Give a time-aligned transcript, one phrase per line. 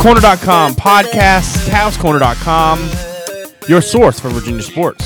[0.00, 5.04] CavsCorner.com podcast, CavsCorner.com, your source for Virginia sports.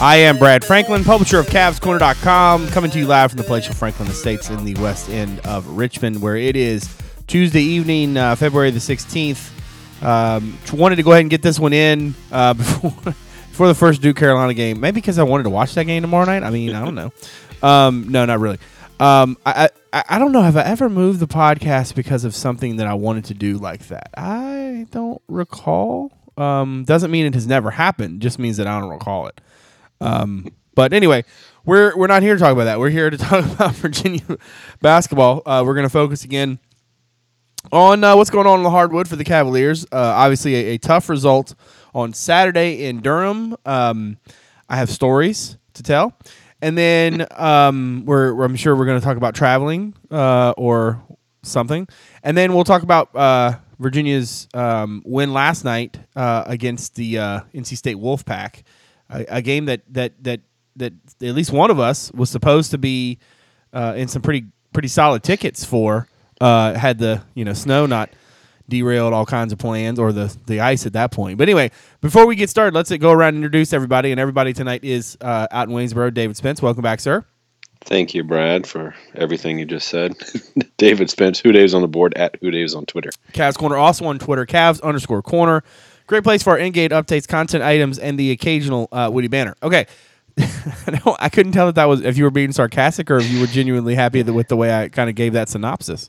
[0.00, 4.08] I am Brad Franklin, publisher of CavsCorner.com, coming to you live from the palatial Franklin
[4.08, 6.88] Estates in the west end of Richmond, where it is
[7.26, 9.50] Tuesday evening, uh, February the 16th.
[10.02, 13.14] Um, wanted to go ahead and get this one in uh, before
[13.50, 14.80] before the first Duke Carolina game.
[14.80, 16.42] Maybe because I wanted to watch that game tomorrow night.
[16.42, 17.12] I mean, I don't know.
[17.62, 18.58] Um, no, not really.
[19.00, 20.42] Um, I, I I don't know.
[20.42, 23.88] Have I ever moved the podcast because of something that I wanted to do like
[23.88, 24.10] that?
[24.16, 26.12] I don't recall.
[26.36, 28.22] Um, doesn't mean it has never happened.
[28.22, 29.40] Just means that I don't recall it.
[30.00, 31.24] Um, but anyway,
[31.64, 32.78] we're we're not here to talk about that.
[32.78, 34.22] We're here to talk about Virginia
[34.80, 35.42] basketball.
[35.46, 36.58] Uh, we're going to focus again
[37.72, 39.84] on uh, what's going on in the hardwood for the Cavaliers.
[39.86, 41.54] Uh, obviously, a, a, tough result
[41.94, 43.56] on Saturday in Durham.
[43.64, 44.18] Um,
[44.68, 46.16] I have stories to tell.
[46.64, 50.98] And then um, we're, we're, I'm sure we're going to talk about traveling uh, or
[51.42, 51.86] something.
[52.22, 57.40] And then we'll talk about uh, Virginia's um, win last night uh, against the uh,
[57.54, 58.62] NC State Wolfpack,
[59.10, 60.40] a, a, game that, that that
[60.76, 63.18] that at least one of us was supposed to be
[63.74, 66.08] uh, in some pretty pretty solid tickets for.
[66.40, 68.08] Uh, had the you know snow not
[68.68, 71.38] derailed all kinds of plans or the the ice at that point.
[71.38, 71.70] But anyway,
[72.00, 74.10] before we get started, let's go around and introduce everybody.
[74.10, 76.12] And everybody tonight is uh, out in Waynesboro.
[76.12, 77.24] David Spence, welcome back, sir.
[77.84, 80.14] Thank you, Brad, for everything you just said.
[80.78, 83.10] David Spence, Who Dave's on the board at Who Dave's on Twitter.
[83.32, 85.62] Cavs Corner also on Twitter, Cavs underscore corner.
[86.06, 89.54] Great place for our in-game updates, content items, and the occasional uh, witty banner.
[89.62, 89.86] Okay.
[90.38, 93.46] I couldn't tell if that was if you were being sarcastic or if you were
[93.46, 96.08] genuinely happy with the way I kind of gave that synopsis.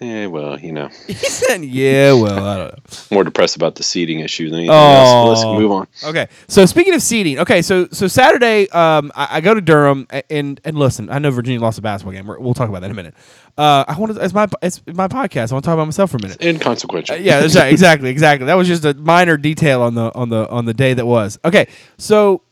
[0.00, 0.88] Yeah, well, you know.
[1.06, 4.74] He said, "Yeah, well, I don't know." More depressed about the seating issue than anything
[4.74, 5.30] oh.
[5.30, 5.44] else.
[5.44, 5.86] Let's move on.
[6.04, 10.06] Okay, so speaking of seating, okay, so so Saturday, um, I, I, go to Durham,
[10.28, 12.26] and and listen, I know Virginia lost a basketball game.
[12.26, 13.14] we will talk about that in a minute.
[13.58, 14.24] Uh, I want to.
[14.24, 15.50] It's my it's my podcast.
[15.50, 16.42] I want to talk about myself for a minute.
[16.42, 17.16] Inconsequential.
[17.16, 17.40] Uh, yeah.
[17.70, 18.46] Exactly, exactly.
[18.46, 21.38] That was just a minor detail on the on the on the day that was.
[21.44, 22.42] Okay, so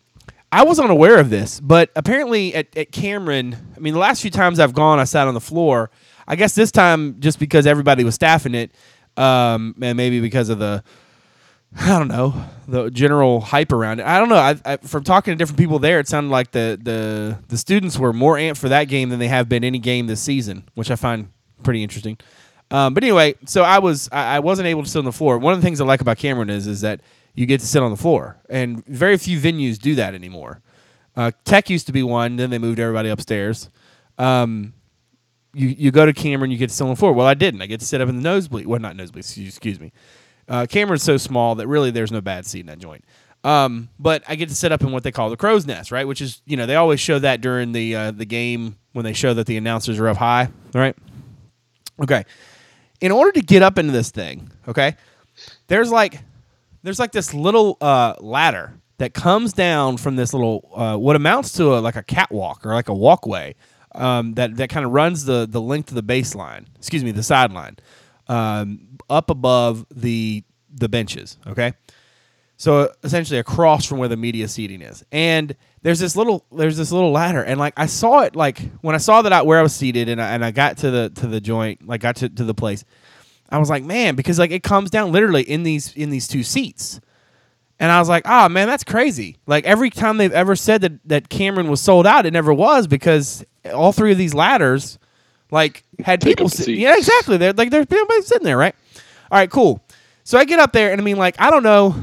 [0.50, 4.30] I was unaware of this, but apparently at, at Cameron, I mean, the last few
[4.30, 5.90] times I've gone, I sat on the floor
[6.28, 8.70] I guess this time just because everybody was staffing it,
[9.16, 10.84] um, and maybe because of the
[11.76, 12.34] I don't know
[12.66, 14.06] the general hype around it.
[14.06, 14.36] I don't know.
[14.36, 17.98] I, I, from talking to different people there, it sounded like the the the students
[17.98, 20.90] were more amped for that game than they have been any game this season, which
[20.90, 21.30] I find
[21.62, 22.18] pretty interesting.
[22.70, 25.38] Um, but anyway, so I was I, I wasn't able to sit on the floor.
[25.38, 27.00] One of the things I like about Cameron is is that
[27.34, 30.60] you get to sit on the floor, and very few venues do that anymore.
[31.16, 33.70] Uh, Tech used to be one, then they moved everybody upstairs.
[34.18, 34.72] Um,
[35.58, 37.12] you, you go to Cameron, you get to sit on the floor.
[37.12, 37.62] Well, I didn't.
[37.62, 38.66] I get to sit up in the nosebleed.
[38.66, 39.24] Well, not nosebleed.
[39.24, 39.92] Excuse, excuse me.
[40.48, 43.04] Uh, Cameron's so small that really there's no bad seat in that joint.
[43.44, 46.06] Um, but I get to sit up in what they call the crow's nest, right?
[46.06, 49.12] Which is you know they always show that during the uh, the game when they
[49.12, 50.96] show that the announcers are up high, right?
[52.00, 52.24] Okay.
[53.00, 54.96] In order to get up into this thing, okay,
[55.68, 56.20] there's like
[56.82, 61.52] there's like this little uh, ladder that comes down from this little uh, what amounts
[61.52, 63.54] to a, like a catwalk or like a walkway
[63.92, 66.66] um, that that kind of runs the the length of the baseline.
[66.76, 67.76] Excuse me, the sideline,
[68.28, 71.38] um, up above the the benches.
[71.46, 71.72] Okay,
[72.56, 76.92] so essentially across from where the media seating is, and there's this little there's this
[76.92, 79.62] little ladder, and like I saw it like when I saw that I, where I
[79.62, 82.28] was seated, and I, and I got to the to the joint, like got to,
[82.28, 82.84] to the place.
[83.50, 86.42] I was like, man, because like it comes down literally in these in these two
[86.42, 87.00] seats.
[87.80, 89.36] And I was like, oh man, that's crazy.
[89.46, 92.88] Like every time they've ever said that, that Cameron was sold out, it never was
[92.88, 94.98] because all three of these ladders
[95.50, 97.36] like had Take people sit- Yeah, exactly.
[97.36, 98.74] They're like there's people sitting there, right?
[99.30, 99.82] All right, cool.
[100.24, 101.94] So I get up there and I mean like I don't know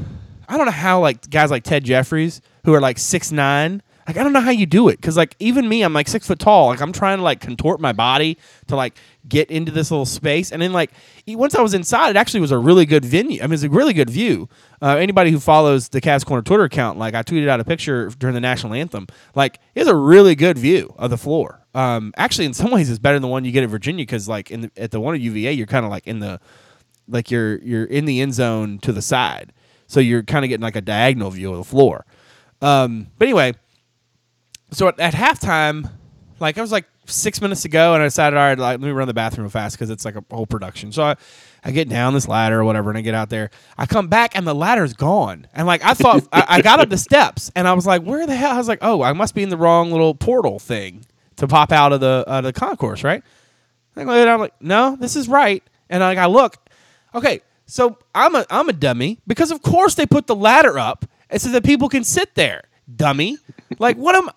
[0.48, 4.16] I don't know how like guys like Ted Jeffries who are like six nine like
[4.16, 6.38] I don't know how you do it because like even me I'm like six foot
[6.38, 6.68] tall.
[6.68, 8.38] Like I'm trying to like contort my body
[8.68, 8.96] to like
[9.28, 10.52] get into this little space.
[10.52, 10.92] And then like
[11.26, 13.42] once I was inside it actually was a really good venue.
[13.42, 14.48] I mean it's a really good view.
[14.80, 18.08] Uh, anybody who follows the Cavs Corner Twitter account like I tweeted out a picture
[18.18, 19.08] during the national anthem.
[19.34, 21.62] Like it's a really good view of the floor.
[21.74, 24.28] Um, actually in some ways it's better than the one you get at Virginia because
[24.28, 26.40] like in the, at the one at UVA you're kind of like in the
[27.08, 29.52] like you're you're in the end zone to the side.
[29.88, 32.04] So you're kind of getting like a diagonal view of the floor.
[32.62, 33.54] Um, but anyway
[34.70, 35.90] so at, at halftime,
[36.40, 38.86] like I was like six minutes to go, and I decided, all right, like, let
[38.86, 40.92] me run the bathroom fast because it's like a whole production.
[40.92, 41.16] So I,
[41.64, 43.50] I get down this ladder or whatever, and I get out there.
[43.78, 45.46] I come back, and the ladder's gone.
[45.54, 48.26] And like I thought, I, I, got up the steps, and I was like, where
[48.26, 48.52] the hell?
[48.52, 51.04] I was like, oh, I must be in the wrong little portal thing
[51.36, 53.22] to pop out of the out of the concourse, right?
[53.94, 55.62] And I'm like, no, this is right.
[55.88, 56.56] And like I look,
[57.14, 61.06] okay, so I'm a I'm a dummy because of course they put the ladder up
[61.36, 62.64] so that people can sit there.
[62.94, 63.38] Dummy.
[63.78, 64.30] Like what am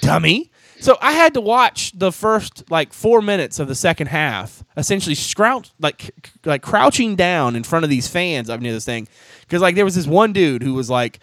[0.00, 0.50] dummy?
[0.80, 5.14] So I had to watch the first like four minutes of the second half, essentially
[5.14, 6.10] scrouch like
[6.44, 9.06] like crouching down in front of these fans up near this thing,
[9.42, 11.20] because like there was this one dude who was like,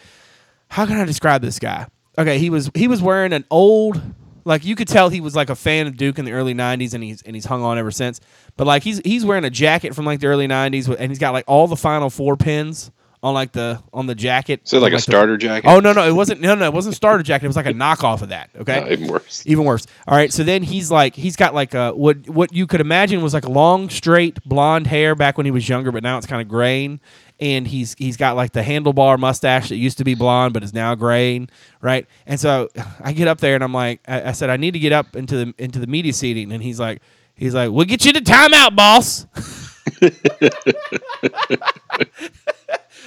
[0.69, 1.87] how can I describe this guy?
[2.17, 4.01] Okay, he was he was wearing an old
[4.45, 6.93] like you could tell he was like a fan of Duke in the early '90s,
[6.93, 8.21] and he's and he's hung on ever since.
[8.55, 11.33] But like he's he's wearing a jacket from like the early '90s, and he's got
[11.33, 12.89] like all the Final Four pins
[13.27, 14.61] on like the on the jacket.
[14.63, 15.67] So like, like a starter the, jacket.
[15.67, 17.45] Oh no no it wasn't no no it wasn't a starter jacket.
[17.45, 18.49] It was like a knockoff of that.
[18.57, 19.43] Okay, No, even worse.
[19.45, 19.85] even worse.
[20.07, 23.21] All right, so then he's like he's got like a what what you could imagine
[23.21, 26.41] was like long straight blonde hair back when he was younger, but now it's kind
[26.41, 26.99] of graying.
[27.39, 30.73] And he's he's got like the handlebar mustache that used to be blonde but is
[30.73, 31.49] now graying,
[31.81, 32.07] right?
[32.25, 32.69] And so
[33.03, 35.15] I get up there and I'm like, I, I said I need to get up
[35.15, 37.01] into the into the media seating, and he's like,
[37.35, 39.27] he's like, we'll get you to timeout, boss.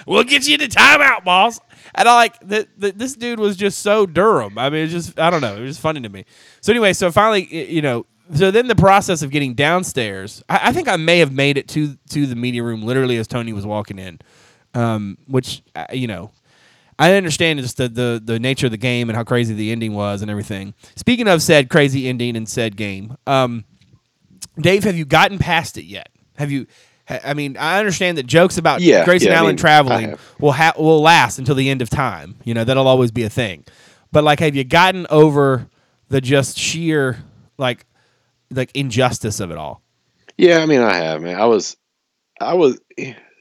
[0.06, 1.60] we'll get you to timeout, boss.
[1.94, 2.68] And I like that.
[2.76, 4.58] This dude was just so Durham.
[4.58, 5.56] I mean, it's just I don't know.
[5.56, 6.24] It was just funny to me.
[6.60, 10.72] So anyway, so finally, you know, so then the process of getting downstairs, I, I
[10.72, 13.66] think I may have made it to to the media room literally as Tony was
[13.66, 14.20] walking in,
[14.74, 16.30] um, which uh, you know.
[16.98, 19.94] I understand just the, the the nature of the game and how crazy the ending
[19.94, 20.74] was and everything.
[20.96, 23.64] Speaking of said crazy ending and said game, um,
[24.60, 26.10] Dave, have you gotten past it yet?
[26.36, 26.66] Have you?
[27.10, 30.52] I mean, I understand that jokes about Yeah, Grayson yeah, I Allen mean, traveling will
[30.52, 32.36] ha- will last until the end of time.
[32.44, 33.64] You know, that'll always be a thing.
[34.12, 35.68] But like, have you gotten over
[36.08, 37.18] the just sheer
[37.58, 37.86] like
[38.50, 39.82] like injustice of it all?
[40.36, 41.38] Yeah, I mean, I have, man.
[41.38, 41.76] I was,
[42.40, 42.80] I was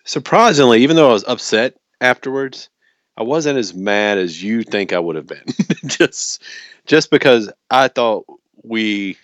[0.03, 2.69] surprisingly, even though I was upset afterwards,
[3.17, 5.45] I wasn't as mad as you think I would have been.
[5.85, 6.43] just,
[6.85, 8.25] just because I thought
[8.63, 9.17] we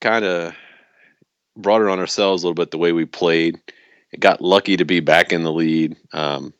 [0.00, 0.54] kind of
[1.56, 3.60] brought it on ourselves a little bit the way we played.
[4.12, 5.96] It got lucky to be back in the lead.
[6.12, 6.54] Um,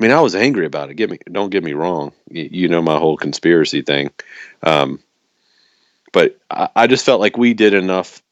[0.00, 0.94] I mean, I was angry about it.
[0.94, 2.12] Get me, don't get me wrong.
[2.28, 4.10] You, you know my whole conspiracy thing.
[4.62, 5.00] Um,
[6.12, 8.22] but I, I just felt like we did enough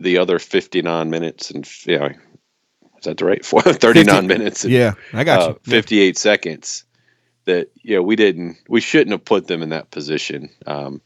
[0.00, 4.94] the other 59 minutes and you know is that the right 39 minutes and, Yeah,
[5.12, 5.58] I got uh, you.
[5.70, 6.84] 58 seconds
[7.44, 11.00] that you know we didn't we shouldn't have put them in that position um,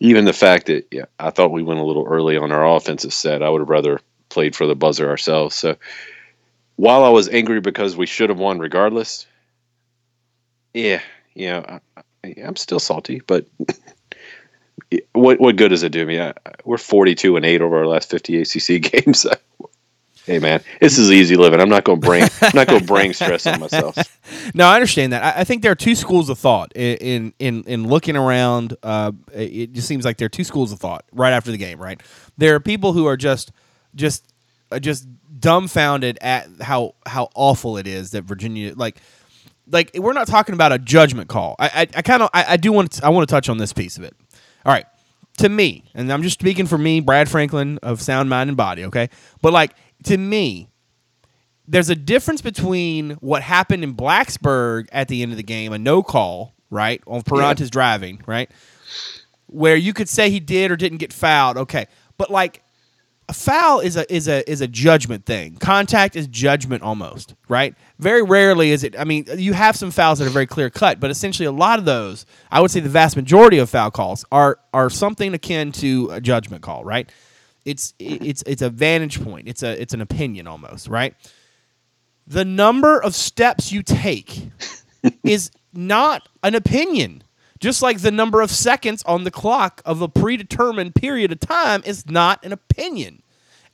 [0.00, 3.12] even the fact that yeah i thought we went a little early on our offensive
[3.12, 5.76] set i would have rather played for the buzzer ourselves so
[6.76, 9.26] while i was angry because we should have won regardless
[10.72, 11.00] yeah
[11.34, 11.80] you know
[12.24, 13.46] I, i'm still salty but
[15.12, 16.20] what what good does it do me?
[16.20, 19.26] I, we're 42 and 8 over our last 50 ACC games.
[20.24, 21.60] Hey man, this is easy living.
[21.60, 23.96] I'm not going to bring I'm not going to bring stress on myself.
[24.54, 25.22] No, I understand that.
[25.22, 28.76] I, I think there are two schools of thought in in in, in looking around.
[28.82, 31.78] Uh, it just seems like there are two schools of thought right after the game.
[31.78, 32.02] Right,
[32.38, 33.52] there are people who are just
[33.94, 34.32] just
[34.72, 35.06] uh, just
[35.38, 38.98] dumbfounded at how how awful it is that Virginia like
[39.70, 41.54] like we're not talking about a judgment call.
[41.58, 43.58] I I, I kind of I, I do want to, I want to touch on
[43.58, 44.14] this piece of it.
[44.64, 44.86] All right,
[45.38, 48.84] to me, and I'm just speaking for me, Brad Franklin of Sound Mind and Body.
[48.86, 49.10] Okay,
[49.42, 50.68] but like to me,
[51.66, 55.78] there's a difference between what happened in Blacksburg at the end of the game, a
[55.78, 58.50] no call, right, on Perrantes driving, right,
[59.46, 61.86] where you could say he did or didn't get fouled, okay,
[62.18, 62.62] but like
[63.28, 65.56] a foul is a is a is a judgment thing.
[65.56, 67.74] Contact is judgment almost, right?
[67.98, 68.98] Very rarely is it.
[68.98, 71.78] I mean, you have some fouls that are very clear cut, but essentially a lot
[71.78, 75.72] of those, I would say the vast majority of foul calls are are something akin
[75.72, 77.10] to a judgment call, right?
[77.64, 79.48] It's it's it's a vantage point.
[79.48, 81.14] It's a it's an opinion almost, right?
[82.26, 84.48] The number of steps you take
[85.22, 87.22] is not an opinion.
[87.60, 91.82] Just like the number of seconds on the clock of a predetermined period of time
[91.86, 93.22] is not an opinion.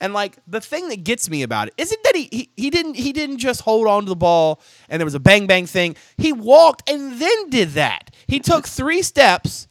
[0.01, 2.95] And like the thing that gets me about it isn't that he, he he didn't
[2.95, 5.97] he didn't just hold on to the ball and there was a bang bang thing.
[6.17, 8.11] He walked and then did that.
[8.27, 9.69] He took three steps,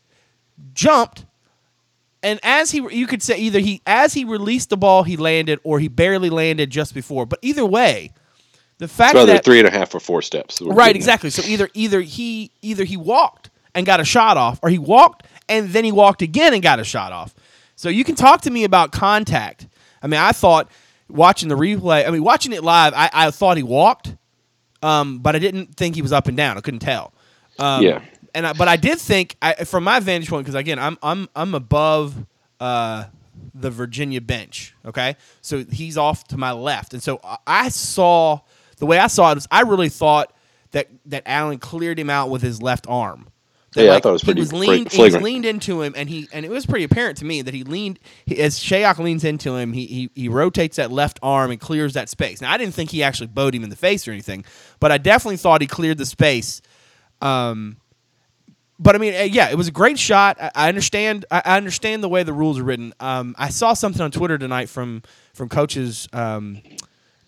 [0.74, 1.26] jumped,
[2.24, 5.60] and as he you could say either he as he released the ball he landed
[5.64, 7.26] or he barely landed just before.
[7.26, 8.12] But either way,
[8.80, 10.62] the fact So that three and a half or four steps.
[10.62, 10.96] right at.
[10.96, 14.80] exactly so either either he either he walked and got a shot off or he
[14.80, 17.34] walked and then he walked again and got a shot off
[17.76, 19.68] so you can talk to me about contact
[20.02, 20.70] i mean i thought
[21.08, 24.16] watching the replay i mean watching it live i, I thought he walked
[24.82, 27.14] um, but i didn't think he was up and down i couldn't tell
[27.60, 28.02] um, Yeah.
[28.39, 31.29] And I, but i did think I, from my vantage point because again i'm i'm
[31.36, 32.15] i'm above
[32.60, 33.05] uh,
[33.53, 38.39] the virginia bench okay so he's off to my left and so I- saw
[38.77, 40.34] the way i saw it was i really thought
[40.72, 43.27] that that allen cleared him out with his left arm
[43.75, 45.93] that, Yeah, I thought it was pretty he was leaned, he was leaned into him,
[45.96, 48.98] and he and it was pretty apparent to me that he leaned he, as Shayok
[48.98, 49.74] leans into him.
[49.74, 52.41] He, he he rotates that left arm and clears that space.
[52.41, 54.43] Now I didn't think he actually bowed him in the face or anything,
[54.79, 56.63] but I definitely thought he cleared the space.
[57.22, 57.77] Um,
[58.79, 60.38] but I mean, uh, yeah, it was a great shot.
[60.55, 61.25] I, understand.
[61.29, 62.93] I, I understand the way the rules are written.
[63.00, 66.62] Um, I saw something on Twitter tonight from from coach's um,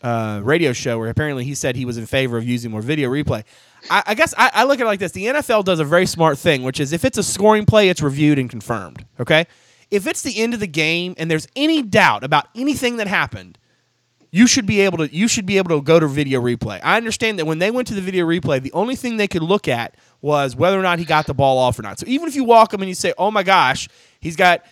[0.01, 3.09] uh, radio show where apparently he said he was in favor of using more video
[3.09, 3.43] replay.
[3.89, 6.05] I, I guess I, I look at it like this: the NFL does a very
[6.05, 9.05] smart thing, which is if it's a scoring play, it's reviewed and confirmed.
[9.19, 9.45] Okay,
[9.89, 13.57] if it's the end of the game and there's any doubt about anything that happened,
[14.31, 16.79] you should be able to you should be able to go to video replay.
[16.83, 19.43] I understand that when they went to the video replay, the only thing they could
[19.43, 21.99] look at was whether or not he got the ball off or not.
[21.99, 24.63] So even if you walk him and you say, "Oh my gosh, he's got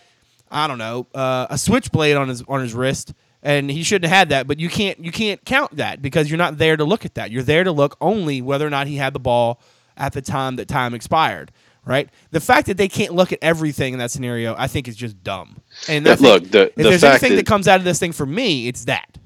[0.50, 3.12] I don't know uh, a switchblade on his on his wrist,"
[3.42, 6.38] and he shouldn't have had that, but you can't you can't count that because you're
[6.38, 7.30] not there to look at that.
[7.30, 9.60] You're there to look only whether or not he had the ball
[9.96, 11.52] at the time that time expired.
[11.84, 12.08] Right.
[12.30, 15.22] The fact that they can't look at everything in that scenario, I think, is just
[15.24, 15.56] dumb.
[15.88, 17.98] And Yeah, think look, the- if the there's anything that that- comes out of this
[17.98, 19.16] thing for me, it's that.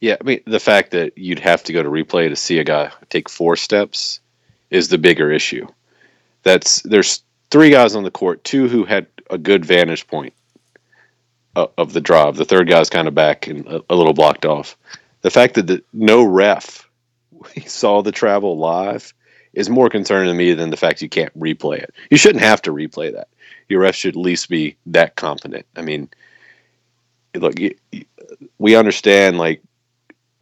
[0.00, 2.64] Yeah, I mean the fact that you'd have to go to replay to see a
[2.64, 4.20] guy take four steps
[4.70, 5.66] is the bigger issue.
[6.44, 10.34] That's there's three guys on the court, two who had a good vantage point
[11.56, 12.36] of, the drive.
[12.36, 14.76] The third guy's kind of back and a, little blocked off.
[15.22, 16.88] The fact that the, no ref
[17.66, 19.12] saw the travel live
[19.52, 21.92] is more concerning to me than the fact you can't replay it.
[22.10, 23.28] You shouldn't have to replay that.
[23.68, 25.66] Your ref should at least be that competent.
[25.76, 26.08] I mean,
[27.34, 28.04] look, y- y-
[28.58, 29.62] we understand like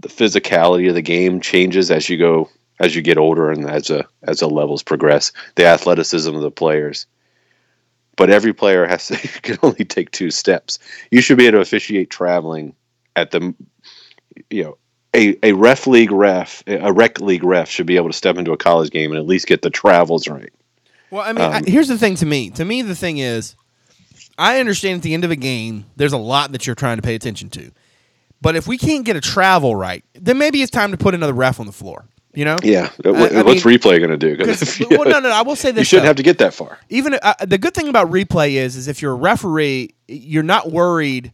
[0.00, 2.48] the physicality of the game changes as you go
[2.78, 6.50] as you get older and as a as the levels progress the athleticism of the
[6.50, 7.06] players
[8.16, 10.78] but every player has to can only take two steps
[11.10, 12.74] you should be able to officiate traveling
[13.14, 13.54] at the
[14.50, 14.76] you know
[15.14, 18.52] a, a ref league ref a rec league ref should be able to step into
[18.52, 20.52] a college game and at least get the travels right
[21.10, 22.50] Well, I mean, I, Um, here's the thing to me.
[22.50, 23.54] To me, the thing is,
[24.38, 27.02] I understand at the end of a game, there's a lot that you're trying to
[27.02, 27.70] pay attention to.
[28.46, 31.32] But if we can't get a travel right, then maybe it's time to put another
[31.32, 32.06] ref on the floor.
[32.32, 32.58] You know?
[32.62, 33.10] yeah I- I
[33.42, 35.30] what's mean, replay going to do 'Cause 'Cause- if you, well, no, no, no.
[35.30, 35.80] I will say this.
[35.80, 36.08] you shouldn't though.
[36.10, 39.02] have to get that far even uh, the good thing about replay is is if
[39.02, 41.32] you're a referee you're not worried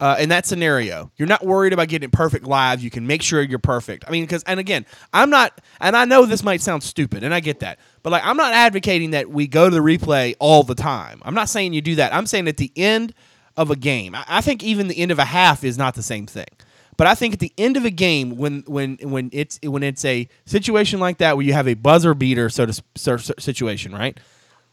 [0.00, 3.22] uh, in that scenario you're not worried about getting it perfect live you can make
[3.22, 6.60] sure you're perfect i mean because and again i'm not and i know this might
[6.60, 9.74] sound stupid and i get that but like i'm not advocating that we go to
[9.74, 12.72] the replay all the time i'm not saying you do that i'm saying at the
[12.74, 13.14] end
[13.60, 16.26] of a game i, think even the end of a half is not the same
[16.26, 16.48] thing
[16.96, 20.04] but I think at the end of a game, when when when it's when it's
[20.04, 24.20] a situation like that where you have a buzzer beater sort of situation, right?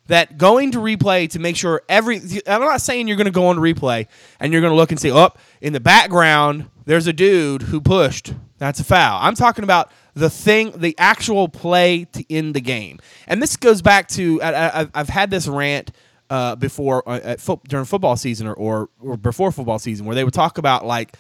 [0.07, 3.47] that going to replay to make sure every I'm not saying you're going to go
[3.47, 4.07] on replay
[4.39, 5.29] and you're going to look and say, "Oh,
[5.61, 8.33] in the background there's a dude who pushed.
[8.57, 12.99] That's a foul." I'm talking about the thing, the actual play to end the game.
[13.27, 15.91] And this goes back to I, I, I've had this rant
[16.29, 20.23] uh, before uh, fo- during football season or, or or before football season where they
[20.23, 21.15] would talk about like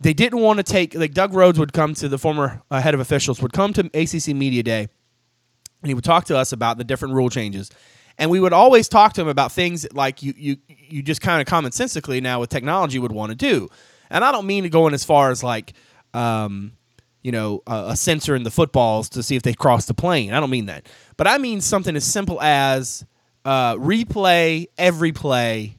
[0.00, 2.94] they didn't want to take like Doug Rhoads would come to the former uh, head
[2.94, 4.88] of officials would come to ACC media day
[5.82, 7.70] and he would talk to us about the different rule changes.
[8.18, 11.20] And we would always talk to him about things that, like you you you just
[11.20, 13.68] kind of commonsensically now with technology would want to do.
[14.10, 15.72] And i don't mean to go in as far as like
[16.14, 16.72] um,
[17.22, 20.32] you know a, a sensor in the footballs to see if they cross the plane.
[20.32, 20.86] I don't mean that.
[21.16, 23.04] But i mean something as simple as
[23.44, 25.78] uh, replay every play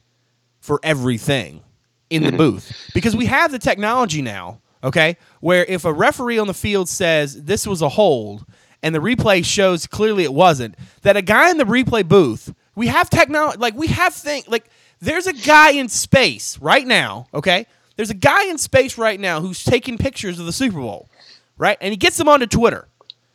[0.60, 1.62] for everything
[2.10, 6.46] in the booth because we have the technology now, okay, where if a referee on
[6.46, 8.44] the field says this was a hold
[8.82, 12.86] and the replay shows clearly it wasn't, that a guy in the replay booth, we
[12.86, 14.66] have technology, like we have things, like
[15.00, 17.66] there's a guy in space right now, okay?
[17.96, 21.08] There's a guy in space right now who's taking pictures of the Super Bowl,
[21.56, 21.78] right?
[21.80, 22.88] And he gets them onto Twitter.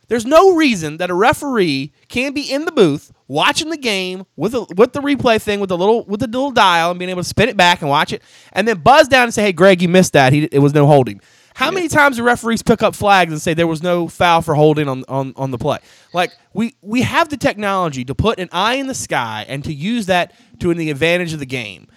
[0.08, 4.54] There's no reason that a referee can't be in the booth watching the game with
[4.54, 7.22] a, with the replay thing with the little with the little dial and being able
[7.22, 8.22] to spin it back and watch it,
[8.52, 10.32] and then buzz down and say, "Hey, Greg, you missed that.
[10.32, 11.20] He, it was no holding."
[11.54, 14.54] How many times do referees pick up flags and say there was no foul for
[14.54, 15.78] holding on, on, on the play?
[16.14, 19.72] Like we we have the technology to put an eye in the sky and to
[19.72, 21.88] use that to the advantage of the game,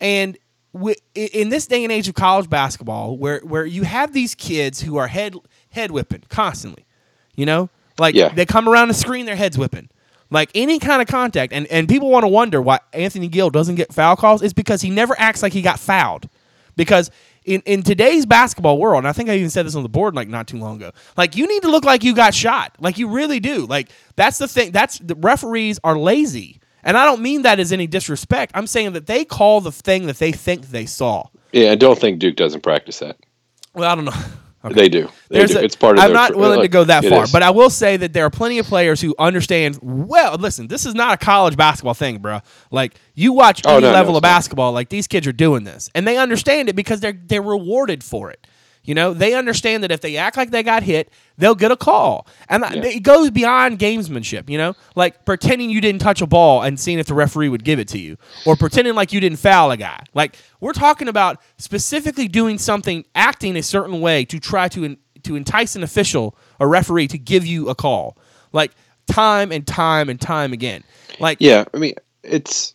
[0.00, 0.38] and
[0.72, 4.80] we, in this day and age of college basketball, where where you have these kids
[4.82, 5.34] who are head
[5.70, 6.84] head whipping constantly,
[7.34, 8.28] you know, like Yeah.
[8.28, 9.88] they come around the screen, their heads whipping.
[10.30, 13.76] Like any kind of contact, and, and people want to wonder why Anthony Gill doesn't
[13.76, 14.42] get foul calls.
[14.42, 16.28] It's because he never acts like he got fouled.
[16.76, 17.10] Because
[17.44, 20.14] in, in today's basketball world, and I think I even said this on the board
[20.14, 22.76] like not too long ago, like you need to look like you got shot.
[22.78, 23.64] Like you really do.
[23.66, 24.70] Like that's the thing.
[24.70, 26.60] That's the referees are lazy.
[26.84, 28.52] And I don't mean that as any disrespect.
[28.54, 31.24] I'm saying that they call the thing that they think they saw.
[31.52, 33.16] yeah i don't think duke doesn't practice that
[33.74, 34.12] Well, I don't know.
[34.64, 34.74] Okay.
[34.74, 35.08] They do.
[35.28, 35.58] They do.
[35.58, 37.32] a- it's part of I'm not willing to go that far, is.
[37.32, 39.78] but I will say that there are plenty of players who understand.
[39.80, 42.40] Well, listen, this is not a college basketball thing, bro.
[42.72, 44.28] Like you watch Oh, any no, no, level it's of not.
[44.28, 48.02] basketball, like these kids are doing this, and they understand it because they're they're rewarded
[48.02, 48.44] for it.
[48.88, 51.76] You know, they understand that if they act like they got hit, they'll get a
[51.76, 52.84] call, and Yeah.
[52.86, 54.48] it goes beyond gamesmanship.
[54.48, 57.64] You know, like pretending you didn't touch a ball and seeing if the referee would
[57.64, 58.16] give it to you,
[58.46, 60.04] or pretending like you didn't foul a guy.
[60.14, 65.36] Like we're talking about specifically doing something, acting a certain way to try to to
[65.36, 68.16] entice an official a referee to give you a call,
[68.54, 68.70] like
[69.06, 70.82] time and time and time again.
[71.20, 71.92] Like Yeah, I mean,
[72.22, 72.74] it's.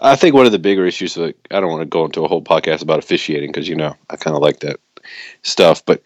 [0.00, 1.16] I think one of the bigger issues.
[1.16, 3.96] Like, I don't want to go into a whole podcast about officiating because you know
[4.08, 4.78] I kind of like that
[5.42, 5.84] stuff.
[5.84, 6.02] But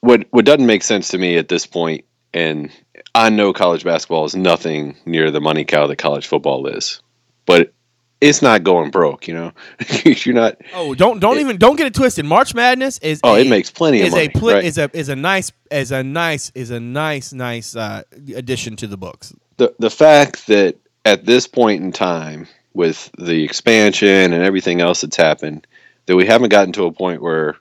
[0.00, 2.04] what what doesn't make sense to me at this point,
[2.34, 2.70] and
[3.14, 7.00] I know college basketball is nothing near the money cow that college football is,
[7.46, 7.72] but
[8.20, 9.26] it's not going broke.
[9.28, 9.52] You know,
[10.04, 10.56] you're not.
[10.74, 12.24] Oh, don't don't even don't get it twisted.
[12.24, 14.64] March Madness is Oh, a, it makes plenty of is money, a pl- right.
[14.64, 18.02] is a is a nice is a nice is a nice nice uh,
[18.34, 19.34] addition to the books.
[19.56, 20.76] the the fact that
[21.06, 25.66] at this point in time with the expansion and everything else that's happened
[26.06, 27.56] that we haven't gotten to a point where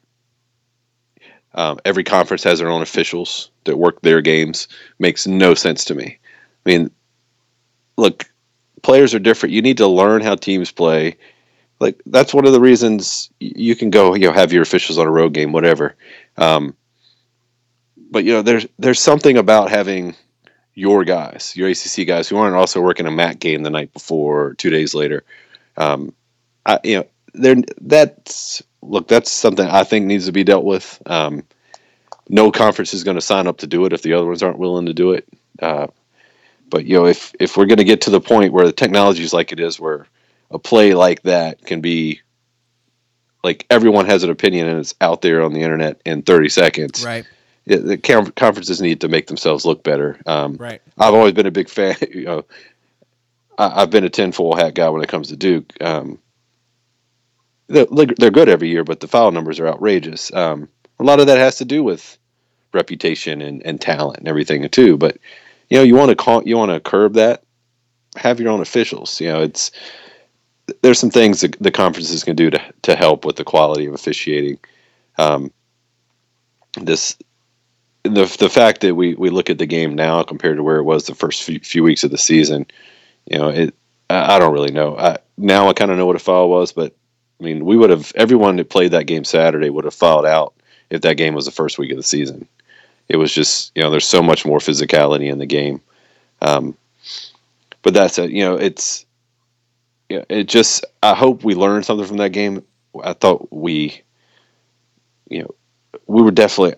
[1.56, 4.68] um, every conference has their own officials that work their games.
[5.00, 6.18] Makes no sense to me.
[6.66, 6.92] I mean
[7.98, 8.30] look
[8.82, 9.54] players are different.
[9.54, 11.18] You need to learn how teams play.
[11.80, 15.08] Like that's one of the reasons you can go you know have your officials on
[15.08, 15.96] a road game whatever.
[16.38, 16.76] Um,
[18.12, 20.16] but you know there's there's something about having
[20.80, 24.46] your guys, your ACC guys, who aren't also working a MAC game the night before
[24.46, 25.24] or two days later.
[25.76, 26.14] Um,
[26.66, 31.02] I, you know, there that's look, that's something I think needs to be dealt with.
[31.06, 31.44] Um,
[32.28, 34.60] no conference is going to sign up to do it if the other ones aren't
[34.60, 35.28] willing to do it.
[35.62, 35.88] Uh,
[36.70, 39.24] but you know, if if we're going to get to the point where the technology
[39.24, 40.06] is like it is, where
[40.52, 42.22] a play like that can be
[43.44, 47.06] like everyone has an opinion and it's out there on the internet in 30 seconds
[47.06, 47.26] Right,
[47.66, 47.98] the
[48.36, 50.20] conferences need to make themselves look better.
[50.26, 50.82] Um, right.
[50.98, 51.96] I've always been a big fan.
[52.14, 52.46] You know,
[53.58, 55.72] I, I've been a tinfoil hat guy when it comes to Duke.
[55.82, 56.20] Um,
[57.70, 60.34] they're, good every year, but the foul numbers are outrageous.
[60.34, 60.68] Um,
[61.00, 62.18] a lot of that has to do with
[62.74, 64.98] reputation and, and talent and everything too.
[64.98, 65.18] But
[65.70, 67.44] you know, you want to call, you want to curb that.
[68.16, 69.22] Have your own officials.
[69.22, 69.72] You know, it's
[70.82, 73.94] there's some things that the conferences can do to to help with the quality of
[73.94, 74.60] officiating.
[75.18, 75.52] Um,
[76.82, 77.18] this
[78.04, 80.84] the the fact that we we look at the game now compared to where it
[80.84, 82.66] was the first few, few weeks of the season,
[83.26, 83.76] you know, it
[84.10, 84.98] I, I don't really know.
[84.98, 86.96] I, now I kind of know what a foul was, but
[87.40, 90.54] I mean, we would have everyone that played that game Saturday would have filed out
[90.90, 92.48] if that game was the first week of the season.
[93.08, 95.82] It was just you know, there's so much more physicality in the game.
[96.42, 96.76] Um,
[97.82, 98.32] but that's it.
[98.32, 99.06] You know, it's
[100.10, 100.86] it just.
[101.02, 102.64] I hope we learned something from that game.
[103.04, 104.02] I thought we,
[105.30, 105.56] you know,
[106.08, 106.76] we were definitely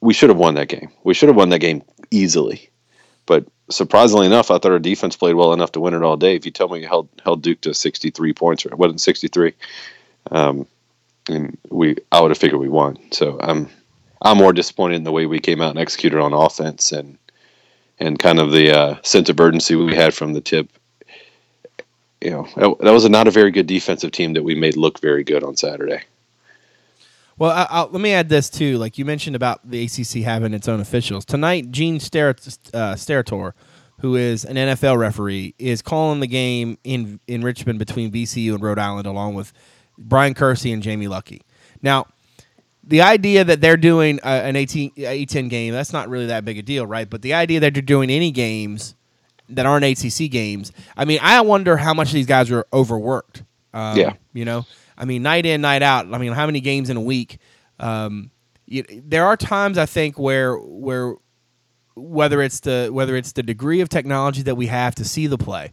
[0.00, 0.90] we should have won that game.
[1.04, 2.70] We should have won that game easily.
[3.26, 6.36] But surprisingly enough, I thought our defense played well enough to win it all day.
[6.36, 9.54] If you tell me you held held Duke to 63 points, or it wasn't 63,
[10.30, 10.66] um,
[11.28, 12.98] and we I would have figured we won.
[13.12, 13.68] So I'm
[14.22, 17.18] I'm more disappointed in the way we came out and executed on offense and
[17.98, 20.70] and kind of the uh, sense of urgency we had from the tip.
[22.20, 25.24] You know, that, was not a very good defensive team that we made look very
[25.24, 26.02] good on Saturday.
[27.40, 28.76] Well, I, I'll, let me add this too.
[28.76, 31.70] Like you mentioned about the ACC having its own officials tonight.
[31.70, 32.28] Gene Ster-
[32.74, 33.52] uh, Steratore,
[34.00, 38.62] who is an NFL referee, is calling the game in in Richmond between VCU and
[38.62, 39.54] Rhode Island, along with
[39.96, 41.40] Brian Kersey and Jamie Luckie.
[41.80, 42.08] Now,
[42.84, 46.58] the idea that they're doing uh, an 18, A10 game, that's not really that big
[46.58, 47.08] a deal, right?
[47.08, 48.94] But the idea that they're doing any games
[49.48, 53.44] that aren't ACC games, I mean, I wonder how much these guys are overworked.
[53.72, 54.12] Um, Yeah.
[54.34, 54.66] You know,
[55.00, 56.12] I mean, night in, night out.
[56.12, 57.38] I mean, how many games in a week?
[57.78, 58.30] Um,
[58.66, 61.14] you, there are times I think where where
[61.96, 65.38] whether it's the whether it's the degree of technology that we have to see the
[65.38, 65.72] play,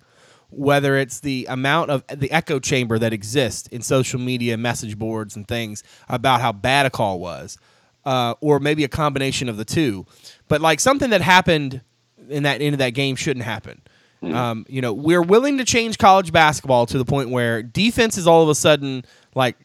[0.49, 5.35] whether it's the amount of the echo chamber that exists in social media message boards
[5.35, 7.57] and things about how bad a call was,
[8.05, 10.05] uh, or maybe a combination of the two.
[10.47, 11.81] But like something that happened
[12.29, 13.81] in that end of that game shouldn't happen.
[14.21, 18.27] Um, you know, we're willing to change college basketball to the point where defense is
[18.27, 19.55] all of a sudden like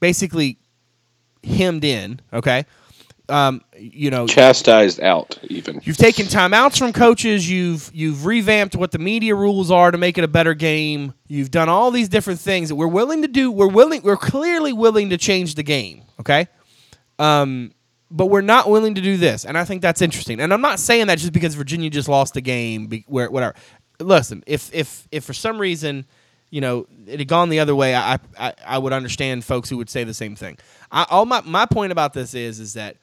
[0.00, 0.58] basically
[1.44, 2.20] hemmed in.
[2.32, 2.64] Okay,
[3.30, 5.80] um, you know, Chastised out, even.
[5.84, 7.48] You've taken timeouts from coaches.
[7.48, 11.14] You've you've revamped what the media rules are to make it a better game.
[11.28, 13.50] You've done all these different things that we're willing to do.
[13.50, 14.02] We're willing.
[14.02, 16.02] We're clearly willing to change the game.
[16.18, 16.48] Okay,
[17.18, 17.72] um,
[18.10, 20.40] but we're not willing to do this, and I think that's interesting.
[20.40, 23.54] And I'm not saying that just because Virginia just lost the game, where whatever.
[24.00, 26.06] Listen, if if if for some reason
[26.50, 29.76] you know, it had gone the other way, I I, I would understand folks who
[29.76, 30.58] would say the same thing.
[30.90, 32.96] I, all my my point about this is is that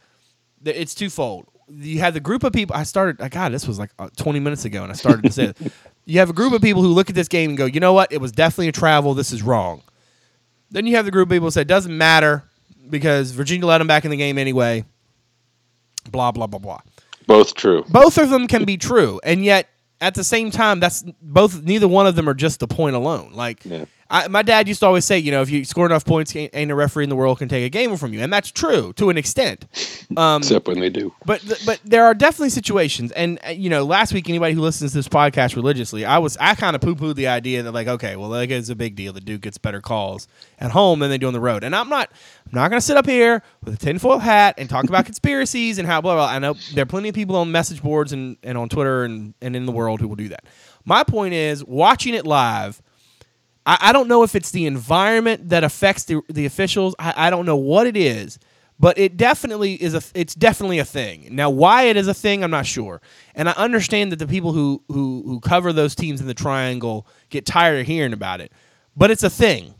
[0.66, 1.48] it's twofold.
[1.70, 2.76] You have the group of people.
[2.76, 3.22] I started.
[3.22, 5.54] uh, God, this was like uh, 20 minutes ago, and I started to say.
[6.10, 7.92] You have a group of people who look at this game and go, you know
[7.92, 8.14] what?
[8.14, 9.14] It was definitely a travel.
[9.14, 9.82] This is wrong.
[10.72, 12.46] Then you have the group of people who say it doesn't matter
[12.90, 14.86] because Virginia let them back in the game anyway.
[16.10, 16.80] Blah blah blah blah.
[17.26, 17.84] Both true.
[17.90, 19.68] Both of them can be true, and yet
[20.02, 21.62] at the same time, that's both.
[21.62, 23.32] Neither one of them are just the point alone.
[23.34, 23.86] Like Yeah.
[24.10, 26.72] I, my dad used to always say, you know, if you score enough points, ain't
[26.72, 29.10] a referee in the world can take a game from you, and that's true to
[29.10, 29.66] an extent.
[30.16, 31.14] Um, Except when they do.
[31.26, 34.62] but th- but there are definitely situations, and uh, you know, last week anybody who
[34.62, 37.72] listens to this podcast religiously, I was I kind of poo pooed the idea that
[37.74, 39.14] like, okay, well, like it's a big deal.
[39.14, 40.28] The Duke gets better calls
[40.60, 42.10] at home than they do on the road, and I'm not
[42.46, 45.78] I'm not going to sit up here with a tinfoil hat and talk about conspiracies
[45.80, 46.28] and how blah blah.
[46.28, 49.34] I know there are plenty of people on message boards and and on Twitter and
[49.42, 50.46] and in the world who will do that.
[50.86, 52.82] My point is, watching it live.
[53.68, 56.96] I, I don't know if it's the environment that affects the, the officials.
[56.98, 58.40] I, I don't know what it is,
[58.80, 60.02] but it definitely is a.
[60.16, 61.28] It's definitely a thing.
[61.32, 63.02] Now, why it is a thing, I'm not sure.
[63.36, 67.06] And I understand that the people who who who cover those teams in the triangle
[67.30, 68.52] get tired of hearing about it,
[68.96, 69.76] but it's a thing.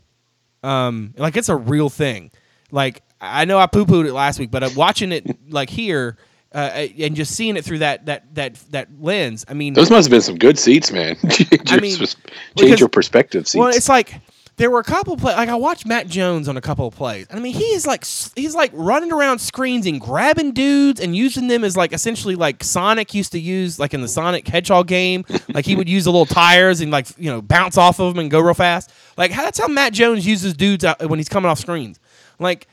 [0.62, 2.30] Um, like it's a real thing.
[2.70, 6.16] Like I know I poo pooed it last week, but uh, watching it like here.
[6.58, 10.06] Uh, and just seeing it through that that that that lens, I mean, Those must
[10.06, 11.16] have been some good seats, man.
[11.28, 12.16] Just I mean, because-
[12.58, 13.60] change your perspective seats.
[13.60, 14.20] Well, it's like
[14.56, 15.36] there were a couple plays.
[15.36, 17.28] Like I watched Matt Jones on a couple of plays.
[17.30, 21.46] I mean, he is like he's like running around screens and grabbing dudes and using
[21.46, 25.24] them as like essentially like Sonic used to use like in the Sonic Hedgehog game.
[25.54, 28.20] like he would use the little tires and like you know bounce off of them
[28.20, 28.90] and go real fast.
[29.16, 32.00] Like how, that's how Matt Jones uses dudes out when he's coming off screens.
[32.40, 32.66] Like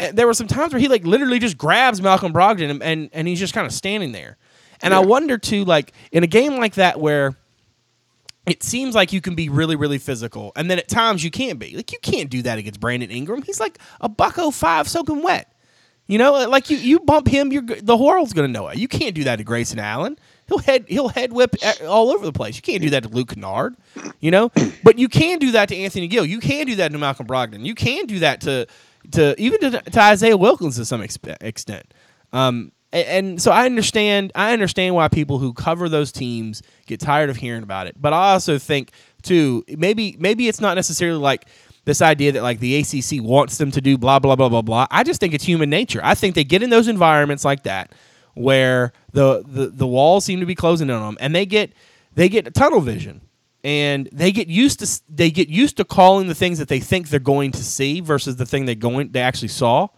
[0.00, 3.10] Eh, there were some times where he like literally just grabs Malcolm Brogdon and and,
[3.12, 4.38] and he's just kind of standing there.
[4.82, 7.36] And I wonder too, like in a game like that where
[8.46, 11.58] it seems like you can be really, really physical, and then at times you can't
[11.58, 11.76] be.
[11.76, 13.42] Like you can't do that against Brandon Ingram.
[13.42, 15.52] He's like a buck oh five soaking wet.
[16.06, 18.78] You know, eh, like you you bump him, you're the world's gonna know it.
[18.78, 20.18] You can't do that to Grayson Allen.
[20.48, 22.56] He'll head he'll head whip eh, all over the place.
[22.56, 23.76] You can't do that to Luke Kennard.
[24.18, 24.50] You know,
[24.82, 26.24] but you can do that to Anthony Gill.
[26.24, 27.66] You can do that to Malcolm Brogdon.
[27.66, 28.66] You can do that to
[29.12, 31.92] to even to, to Isaiah Wilkins to some expe- extent.
[32.32, 37.00] Um, a- and so I understand I understand why people who cover those teams get
[37.00, 37.96] tired of hearing about it.
[38.00, 38.90] But I also think
[39.22, 41.46] too maybe maybe it's not necessarily like
[41.86, 44.86] this idea that like the ACC wants them to do blah blah blah blah blah.
[44.90, 46.00] I just think it's human nature.
[46.02, 47.92] I think they get in those environments like that
[48.34, 51.72] where the the, the walls seem to be closing in on them and they get
[52.14, 53.20] they get tunnel vision
[53.62, 57.08] and they get used to they get used to calling the things that they think
[57.08, 59.88] they're going to see versus the thing they going they actually saw.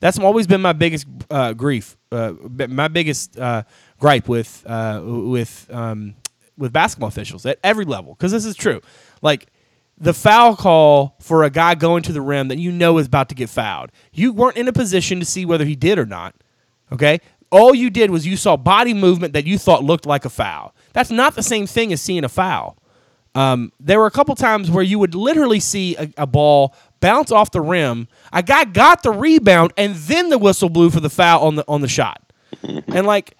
[0.00, 2.32] That's always been my biggest uh, grief, uh,
[2.68, 3.64] my biggest uh,
[3.98, 6.14] gripe with uh, with um,
[6.56, 8.14] with basketball officials at every level.
[8.14, 8.80] Because this is true,
[9.20, 9.48] like
[9.98, 13.28] the foul call for a guy going to the rim that you know is about
[13.28, 13.92] to get fouled.
[14.12, 16.34] You weren't in a position to see whether he did or not.
[16.90, 20.30] Okay, all you did was you saw body movement that you thought looked like a
[20.30, 20.74] foul.
[20.94, 22.78] That's not the same thing as seeing a foul.
[23.34, 27.30] Um, there were a couple times where you would literally see a, a ball bounce
[27.30, 28.08] off the rim.
[28.32, 31.64] A guy got the rebound, and then the whistle blew for the foul on the
[31.68, 32.32] on the shot.
[32.62, 33.36] and like,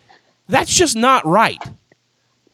[0.49, 1.63] that's just not right.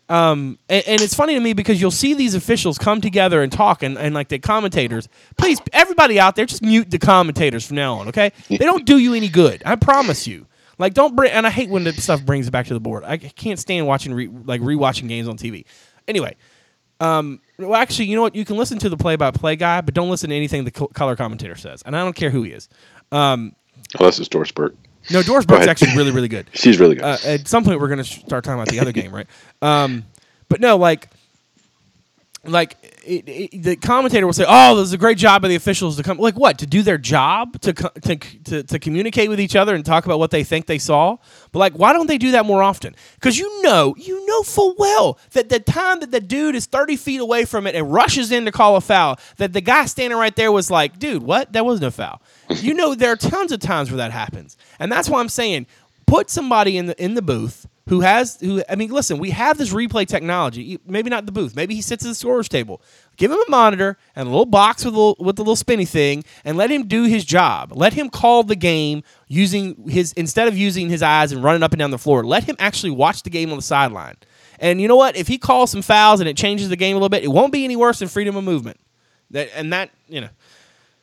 [0.08, 3.50] Um, and, and it's funny to me because you'll see these officials come together and
[3.50, 5.08] talk, and, and like the commentators.
[5.36, 8.32] Please, everybody out there, just mute the commentators from now on, okay?
[8.48, 9.62] They don't do you any good.
[9.66, 10.46] I promise you.
[10.78, 11.32] Like, don't bring.
[11.32, 13.02] And I hate when the stuff brings it back to the board.
[13.04, 15.64] I can't stand watching re, like rewatching games on TV.
[16.06, 16.36] Anyway,
[17.00, 18.34] um, well, actually, you know what?
[18.34, 21.16] You can listen to the play-by-play guy, but don't listen to anything the co- color
[21.16, 21.82] commentator says.
[21.86, 22.68] And I don't care who he is.
[23.12, 23.54] Um,
[23.98, 24.74] Unless it's Doris Burke.
[25.10, 25.68] no, Doris Go Burke's ahead.
[25.68, 27.04] actually really, really good She's really good.
[27.04, 29.26] uh, at some point we're gonna start talking about the other game, right?
[29.62, 30.04] Um,
[30.48, 31.08] but no, like,
[32.44, 35.54] like it, it, the commentator will say, "Oh, this is a great job by the
[35.54, 36.58] officials to come." Like what?
[36.58, 40.18] To do their job to, to to to communicate with each other and talk about
[40.18, 41.16] what they think they saw.
[41.52, 42.94] But like, why don't they do that more often?
[43.14, 46.96] Because you know, you know full well that the time that the dude is thirty
[46.96, 50.18] feet away from it and rushes in to call a foul, that the guy standing
[50.18, 51.52] right there was like, "Dude, what?
[51.52, 54.90] That wasn't a foul." you know, there are tons of times where that happens, and
[54.90, 55.66] that's why I'm saying
[56.06, 59.58] put somebody in the in the booth who has who I mean, listen, we have
[59.58, 60.78] this replay technology.
[60.86, 61.54] Maybe not the booth.
[61.54, 62.82] Maybe he sits at the scorer's table.
[63.16, 65.84] Give him a monitor and a little box with a little, with a little spinny
[65.84, 67.72] thing, and let him do his job.
[67.74, 71.72] Let him call the game using his instead of using his eyes and running up
[71.72, 72.24] and down the floor.
[72.24, 74.16] Let him actually watch the game on the sideline.
[74.58, 75.16] And you know what?
[75.16, 77.52] If he calls some fouls and it changes the game a little bit, it won't
[77.52, 78.80] be any worse than freedom of movement.
[79.30, 80.28] That and that you know.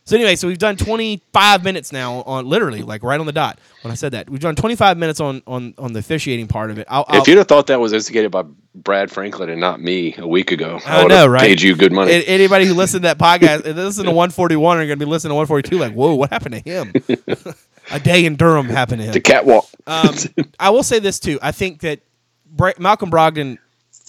[0.06, 3.60] So anyway, so we've done 25 minutes now on literally like right on the dot
[3.84, 4.30] when I said that.
[4.30, 6.88] We've done 25 minutes on on on the officiating part of it.
[6.90, 8.44] I'll, I'll, If you'd have thought that was instigated by
[8.76, 11.42] Brad Franklin and not me a week ago, I I would know, have right?
[11.42, 12.22] paid you good money.
[12.28, 15.36] anybody who listened to that podcast, listen to 141 are going to be listening to
[15.36, 16.92] 142 like, whoa, what happened to him?
[17.92, 19.14] A day in Durham happened to him.
[19.14, 19.68] the catwalk.
[19.88, 20.16] Um,
[20.60, 21.38] I will say this too.
[21.42, 22.00] I think that
[22.46, 23.58] Bra- Malcolm Brogdon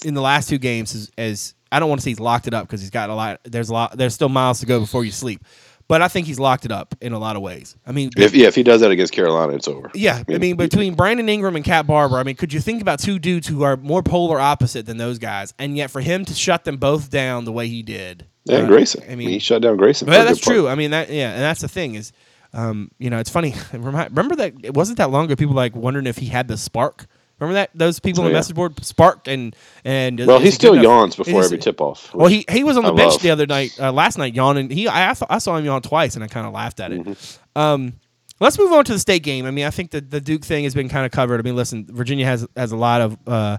[0.05, 2.55] in the last two games is, is I don't want to say he's locked it
[2.55, 3.41] up because he's got a lot.
[3.45, 3.97] There's a lot.
[3.97, 5.43] There's still miles to go before you sleep,
[5.89, 7.77] but I think he's locked it up in a lot of ways.
[7.87, 9.91] I mean, if yeah, if he does that against Carolina, it's over.
[9.95, 13.01] yeah, I mean, between Brandon Ingram and Cat Barber, I mean, could you think about
[13.01, 16.35] two dudes who are more polar opposite than those guys, and yet for him to
[16.35, 18.27] shut them both down the way he did?
[18.45, 19.03] Yeah, uh, Grayson.
[19.03, 20.09] I I mean, mean, he shut down Grayson.
[20.09, 20.55] well, that's good part.
[20.57, 20.69] true.
[20.69, 22.13] I mean, that yeah, and that's the thing is,
[22.53, 23.55] um, you know, it's funny.
[23.73, 25.37] Remember that it wasn't that long ago.
[25.37, 27.07] People like wondering if he had the spark.
[27.41, 28.39] Remember that those people Oh, on the yeah.
[28.39, 32.15] message board sparked and and Well, he still yawns before Is- every tip off.
[32.15, 33.23] Well, he he was on the I bench love.
[33.23, 34.71] the other night, uh, last night yawning.
[34.71, 37.03] He I, I saw- him yawn twice, and I kind of laughed at it.
[37.05, 37.59] Mm-hmm.
[37.61, 37.93] Um,
[38.41, 39.47] let's move on to the state game.
[39.47, 41.41] I mean, I think that the Duke thing has been kind of covered.
[41.41, 43.59] I mean, listen, Virginia has has a lot of uh,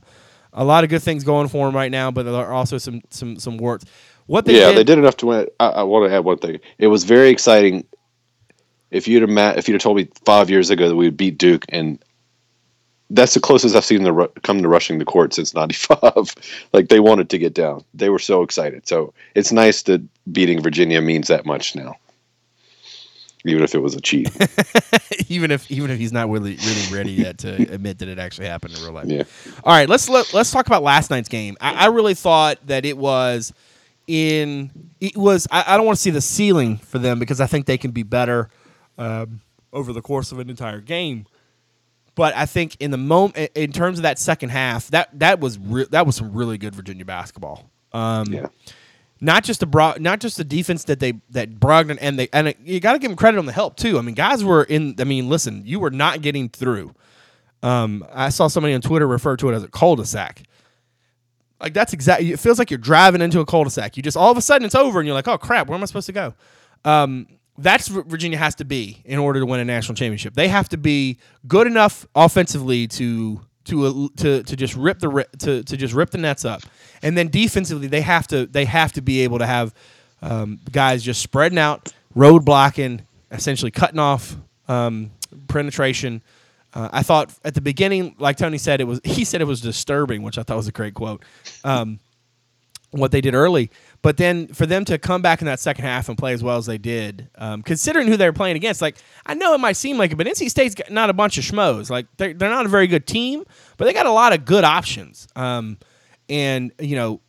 [0.53, 3.01] a lot of good things going for them right now, but there are also some
[3.09, 3.85] some some warts.
[4.27, 5.47] What they yeah, did, they did enough to win.
[5.59, 6.59] I, I want to add one thing.
[6.79, 7.85] It was very exciting.
[8.89, 11.17] If you'd have ma- if you'd have told me five years ago that we would
[11.17, 12.01] beat Duke, and
[13.09, 16.35] that's the closest I've seen them come to rushing the court since '95.
[16.73, 17.83] like they wanted to get down.
[17.93, 18.87] They were so excited.
[18.87, 21.95] So it's nice that beating Virginia means that much now,
[23.45, 24.29] even if it was a cheat.
[25.29, 28.47] even if even if he's not really really ready yet to admit that it actually
[28.47, 29.07] happened in real life.
[29.07, 29.23] Yeah.
[29.63, 31.57] All right, let's let, let's talk about last night's game.
[31.61, 33.53] I, I really thought that it was
[34.07, 35.47] in it was.
[35.51, 37.91] I, I don't want to see the ceiling for them because I think they can
[37.91, 38.49] be better
[38.97, 39.41] um,
[39.71, 41.27] over the course of an entire game.
[42.15, 45.59] But I think in the moment, in terms of that second half, that that was
[45.59, 47.69] re- that was some really good Virginia basketball.
[47.91, 48.45] Um, Yeah.
[49.21, 52.53] not just the bro- not just the defense that they that Brogdon and they and
[52.63, 53.97] you got to give them credit on the help too.
[53.97, 54.95] I mean, guys were in.
[54.99, 56.93] I mean, listen, you were not getting through.
[57.63, 60.43] Um, I saw somebody on Twitter refer to it as a cul-de-sac.
[61.59, 62.31] Like that's exactly.
[62.31, 63.97] It feels like you're driving into a cul-de-sac.
[63.97, 65.81] You just all of a sudden it's over and you're like, oh crap, where am
[65.83, 66.33] I supposed to go?
[66.83, 70.33] Um, that's what Virginia has to be in order to win a national championship.
[70.33, 75.25] They have to be good enough offensively to to uh, to to just rip the
[75.39, 76.61] to to just rip the nets up,
[77.01, 79.73] and then defensively they have to they have to be able to have
[80.21, 84.35] um, guys just spreading out, road blocking, essentially cutting off
[84.67, 85.11] um,
[85.47, 86.21] penetration.
[86.73, 89.61] Uh, I thought at the beginning, like Tony said, it was he said it was
[89.61, 91.23] disturbing, which I thought was a great quote.
[91.63, 91.99] Um,
[92.95, 93.69] what they did early,
[94.01, 96.57] but then for them to come back in that second half and play as well
[96.57, 99.77] as they did, um, considering who they were playing against, like I know it might
[99.77, 101.89] seem like it, but NC State's not a bunch of schmoes.
[101.89, 103.43] Like they're they're not a very good team,
[103.77, 105.27] but they got a lot of good options.
[105.35, 105.77] Um,
[106.29, 107.21] and you know,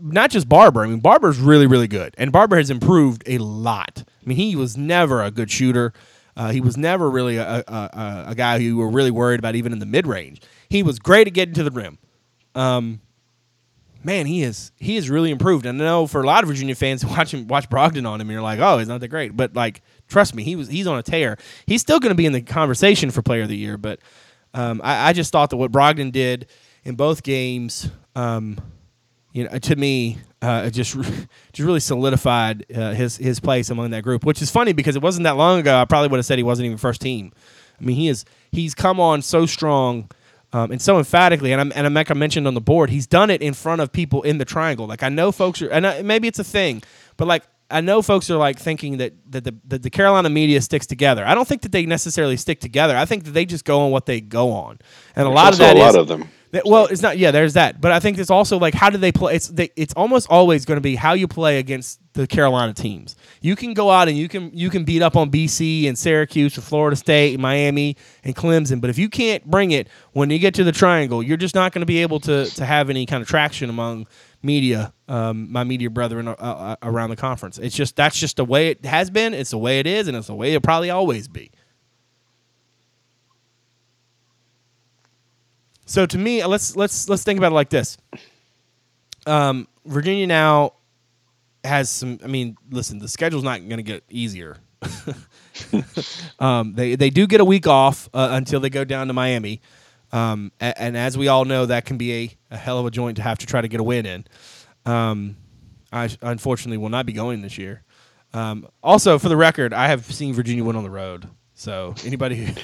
[0.00, 0.82] not just Barber.
[0.82, 4.04] I mean, Barber's really, really good, and Barber has improved a lot.
[4.06, 5.92] I mean, he was never a good shooter.
[6.36, 9.38] Uh, he was never really a, a, a, a guy who you were really worried
[9.38, 10.42] about, even in the mid range.
[10.68, 11.98] He was great at getting to the rim.
[12.54, 13.00] Um,
[14.06, 15.66] man, he is he is really improved.
[15.66, 18.30] And I know for a lot of Virginia fans watch him watch Brogdon on him,
[18.30, 19.36] you're like, oh, he's not that great.
[19.36, 21.36] But like, trust me, he was he's on a tear.
[21.66, 23.76] He's still going to be in the conversation for Player of the Year.
[23.76, 23.98] But
[24.54, 26.46] um, I, I just thought that what Brogdon did
[26.84, 28.58] in both games, um,
[29.32, 30.94] you know, to me, uh, just
[31.52, 34.24] just really solidified uh, his his place among that group.
[34.24, 35.76] Which is funny because it wasn't that long ago.
[35.76, 37.32] I probably would have said he wasn't even first team.
[37.78, 40.10] I mean, he is he's come on so strong
[40.56, 41.52] um, and so emphatically.
[41.52, 43.80] And I'm and I'm like I mentioned on the board, he's done it in front
[43.82, 44.86] of people in the triangle.
[44.86, 46.82] Like I know folks are, and I, maybe it's a thing,
[47.16, 50.60] but like I know folks are like thinking that that the, that the Carolina media
[50.62, 51.24] sticks together.
[51.26, 52.96] I don't think that they necessarily stick together.
[52.96, 54.78] I think that they just go on what they go on,
[55.14, 56.28] and a lot of that a lot is- of them.
[56.64, 57.18] Well, it's not.
[57.18, 57.80] Yeah, there's that.
[57.80, 59.34] But I think it's also like how do they play?
[59.34, 63.16] It's they, it's almost always going to be how you play against the Carolina teams.
[63.40, 66.56] You can go out and you can you can beat up on BC and Syracuse
[66.56, 68.80] and Florida State, and Miami and Clemson.
[68.80, 71.72] But if you can't bring it when you get to the Triangle, you're just not
[71.72, 74.06] going to be able to to have any kind of traction among
[74.42, 77.58] media, um, my media brethren uh, uh, around the conference.
[77.58, 79.34] It's just that's just the way it has been.
[79.34, 81.50] It's the way it is, and it's the way it'll probably always be.
[85.86, 87.96] So to me, let's let's let's think about it like this.
[89.26, 90.74] Um, Virginia now
[91.64, 92.18] has some.
[92.22, 94.58] I mean, listen, the schedule's not going to get easier.
[96.38, 99.60] um, they they do get a week off uh, until they go down to Miami,
[100.12, 102.90] um, a- and, as we all know, that can be a, a hell of a
[102.90, 104.24] joint to have to try to get a win in.
[104.84, 105.36] Um,
[105.92, 107.82] I unfortunately will not be going this year.
[108.34, 111.28] Um, also, for the record, I have seen Virginia win on the road.
[111.54, 112.60] So anybody who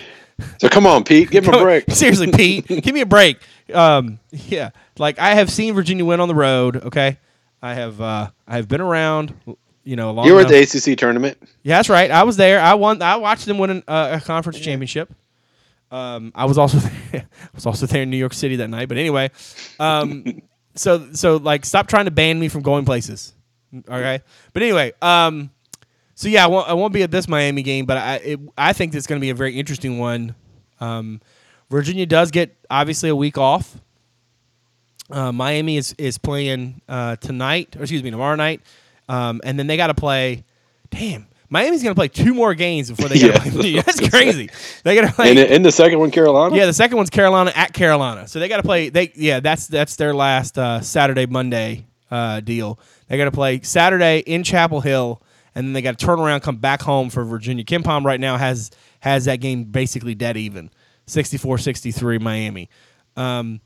[0.59, 1.85] So come on, Pete, give him a break.
[1.91, 3.39] Seriously, Pete, give me a break.
[3.73, 6.77] Um, yeah, like I have seen Virginia win on the road.
[6.77, 7.19] Okay,
[7.61, 8.01] I have.
[8.01, 9.35] Uh, I have been around
[9.85, 10.27] you know, a long.
[10.27, 11.39] You were at the ACC tournament.
[11.63, 12.11] Yeah, that's right.
[12.11, 12.61] I was there.
[12.61, 13.03] I won.
[13.03, 15.13] I watched them win an, uh, a conference championship.
[15.91, 16.79] Um, I was also
[17.13, 18.89] I was also there in New York City that night.
[18.89, 19.31] But anyway,
[19.79, 20.43] um,
[20.75, 23.35] so so like, stop trying to ban me from going places.
[23.75, 24.21] Okay,
[24.53, 25.51] but anyway, um,
[26.23, 28.73] so yeah, I won't, I won't be at this Miami game, but I it, I
[28.73, 30.37] think it's going to be a very interesting one.
[30.81, 31.21] Um,
[31.69, 33.77] Virginia does get obviously a week off.
[35.11, 38.61] Uh, Miami is is playing uh, tonight, or excuse me, tomorrow night,
[39.09, 40.45] um, and then they got to play.
[40.91, 43.73] Damn, Miami's going to play two more games before they to Yeah, play.
[43.75, 44.49] that's That's crazy.
[44.85, 45.31] They got to play.
[45.31, 46.55] And in the second one, Carolina.
[46.55, 48.29] Yeah, the second one's Carolina at Carolina.
[48.29, 48.91] So they got to play.
[48.91, 52.79] They yeah, that's that's their last uh, Saturday Monday uh, deal.
[53.09, 55.21] They got to play Saturday in Chapel Hill,
[55.55, 57.65] and then they got to turn around, come back home for Virginia.
[57.65, 60.71] KenPom right now has has that game basically dead even,
[61.07, 62.71] 64-63 Miami.
[63.17, 63.61] Um,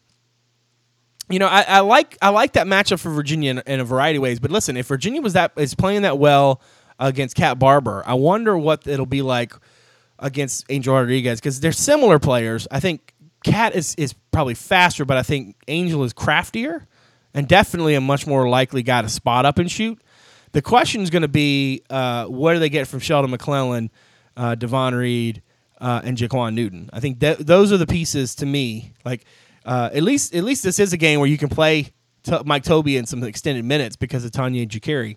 [1.29, 4.16] you know, I, I like I like that matchup for Virginia in, in a variety
[4.16, 4.40] of ways.
[4.40, 6.61] But listen, if Virginia was that is playing that well
[6.99, 9.53] against Cat Barber, I wonder what it'll be like
[10.18, 12.68] against Angel Rodriguez because they're similar players.
[12.70, 13.12] I think
[13.44, 16.87] Cat is is probably faster, but I think Angel is craftier
[17.35, 20.01] and definitely a much more likely guy to spot up and shoot.
[20.52, 23.90] The question is going to be uh, what do they get from Sheldon McClellan,
[24.37, 25.42] uh, Davon Reed,
[25.80, 26.88] uh, and Jaquan Newton?
[26.92, 28.92] I think that those are the pieces to me.
[29.04, 29.24] Like
[29.64, 32.62] uh, at least at least this is a game where you can play t- Mike
[32.62, 35.16] Tobey in some extended minutes because of Tonye and Jekiri.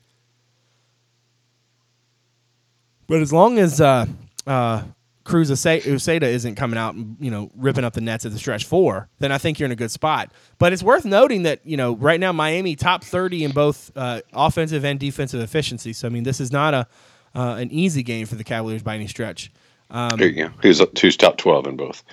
[3.08, 4.06] But as long as uh,
[4.46, 4.84] uh,
[5.30, 8.66] Cruz Uceda isn't coming out and you know ripping up the nets at the stretch
[8.66, 10.32] four, then I think you're in a good spot.
[10.58, 14.22] But it's worth noting that you know right now Miami top thirty in both uh,
[14.34, 15.94] offensive and defensive efficiency.
[15.94, 16.88] So I mean this is not a
[17.36, 19.52] uh, an easy game for the Cavaliers by any stretch.
[19.92, 20.52] Um, There you go.
[20.62, 22.04] Who's who's top twelve in both?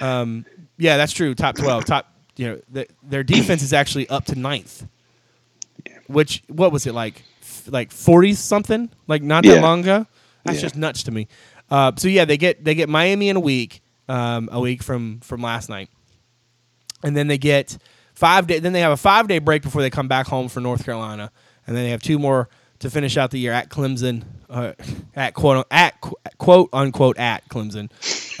[0.00, 0.44] um,
[0.78, 1.34] yeah, that's true.
[1.34, 4.86] Top twelve, top you know the, their defense is actually up to ninth.
[6.06, 7.22] Which what was it like?
[7.42, 8.90] F- Like forty something?
[9.08, 9.60] Like not that Yeah.
[9.60, 10.06] long ago?
[10.44, 10.62] That's Yeah.
[10.62, 11.26] just nuts to me.
[11.70, 15.20] Uh, so yeah, they get they get Miami in a week, um, a week from
[15.20, 15.90] from last night,
[17.02, 17.78] and then they get
[18.14, 18.58] five day.
[18.58, 21.30] Then they have a five day break before they come back home for North Carolina,
[21.66, 22.48] and then they have two more
[22.78, 24.72] to finish out the year at Clemson, uh,
[25.14, 26.00] at quote at
[26.38, 27.90] quote unquote at Clemson,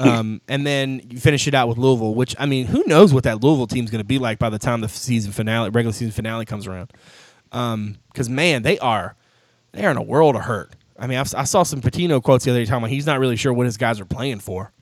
[0.00, 2.14] um, and then you finish it out with Louisville.
[2.14, 4.58] Which I mean, who knows what that Louisville team's going to be like by the
[4.58, 6.92] time the season finale, regular season finale comes around?
[7.50, 9.16] Because man, they are
[9.72, 10.74] they are in a world of hurt.
[10.98, 13.18] I mean, I've, I saw some Pitino quotes the other day talking about he's not
[13.20, 14.72] really sure what his guys are playing for.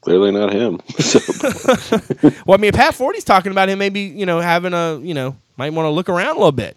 [0.00, 0.80] Clearly not him.
[2.46, 5.36] Well, I mean, Pat Forde's talking about him maybe you know having a you know
[5.56, 6.76] might want to look around a little bit.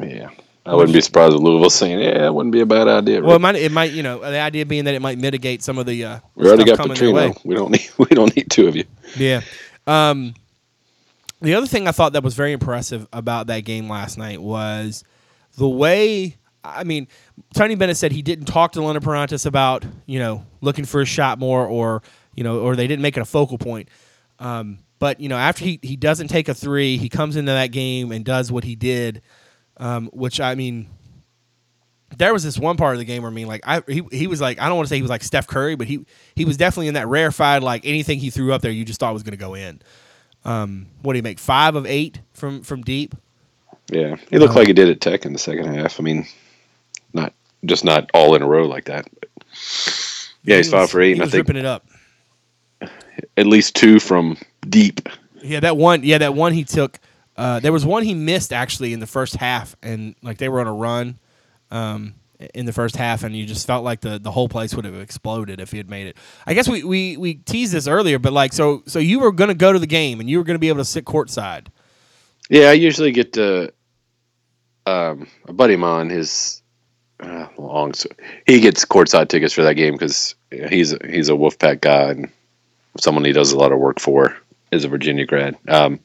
[0.00, 0.30] yeah,
[0.64, 3.36] I wouldn't be surprised if Louisville saying, "Yeah, it wouldn't be a bad idea." Well,
[3.36, 5.86] it might it might you know the idea being that it might mitigate some of
[5.86, 7.30] the uh, we already got coming their way.
[7.30, 7.44] Petrino.
[7.44, 8.84] We don't need we don't need two of you.
[9.16, 9.40] Yeah.
[9.86, 10.34] Um,
[11.40, 15.04] the other thing I thought that was very impressive about that game last night was
[15.56, 16.36] the way.
[16.76, 17.08] I mean,
[17.54, 21.04] Tony Bennett said he didn't talk to London Perrantes about you know looking for a
[21.04, 22.02] shot more, or
[22.34, 23.88] you know, or they didn't make it a focal point.
[24.38, 27.68] Um, but you know, after he he doesn't take a three, he comes into that
[27.68, 29.22] game and does what he did,
[29.76, 30.88] um, which I mean.
[32.16, 34.26] There was this one part of the game where I mean, like I he, he
[34.26, 36.46] was like I don't want to say he was like Steph Curry, but he he
[36.46, 39.22] was definitely in that rarefied like anything he threw up there you just thought was
[39.22, 39.82] going to go in.
[40.44, 41.38] Um, what do you make?
[41.38, 43.14] Five of eight from from deep.
[43.90, 46.00] Yeah, he looked like he did at Tech in the second half.
[46.00, 46.26] I mean,
[47.12, 49.08] not just not all in a row like that.
[49.20, 49.30] But
[50.44, 51.86] yeah, he's He five for eight, He and I think ripping it up.
[53.36, 54.36] at least two from
[54.68, 55.08] deep.
[55.42, 56.02] Yeah, that one.
[56.04, 56.98] Yeah, that one he took.
[57.36, 60.60] Uh, there was one he missed actually in the first half, and like they were
[60.60, 61.18] on a run
[61.70, 62.14] um,
[62.54, 64.96] in the first half, and you just felt like the, the whole place would have
[64.96, 66.16] exploded if he had made it.
[66.46, 69.48] I guess we, we, we teased this earlier, but like so so you were going
[69.48, 71.68] to go to the game and you were going to be able to sit courtside.
[72.50, 73.72] Yeah, I usually get to
[74.86, 76.10] um, a buddy of mine.
[76.10, 76.62] His
[77.20, 77.92] uh, long
[78.46, 82.30] he gets courtside tickets for that game because he's a, he's a Wolfpack guy and
[82.98, 84.36] someone he does a lot of work for
[84.70, 85.56] is a Virginia grad.
[85.66, 86.00] Um,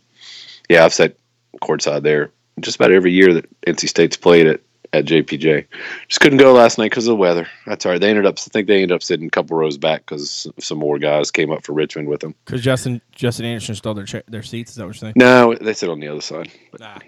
[0.70, 1.16] yeah, I've sat
[1.62, 4.62] courtside there just about every year that NC State's played at
[4.94, 5.66] at JPJ.
[6.08, 7.48] Just couldn't go last night because of the weather.
[7.66, 8.00] That's all right.
[8.00, 10.78] They ended up, I think they ended up sitting a couple rows back because some
[10.78, 12.36] more guys came up for Richmond with them.
[12.46, 14.72] Because Justin Justin Anderson stole their cha- their seats.
[14.72, 15.14] Is that what you're saying?
[15.16, 16.52] No, they sit on the other side.
[16.72, 17.00] But Nah.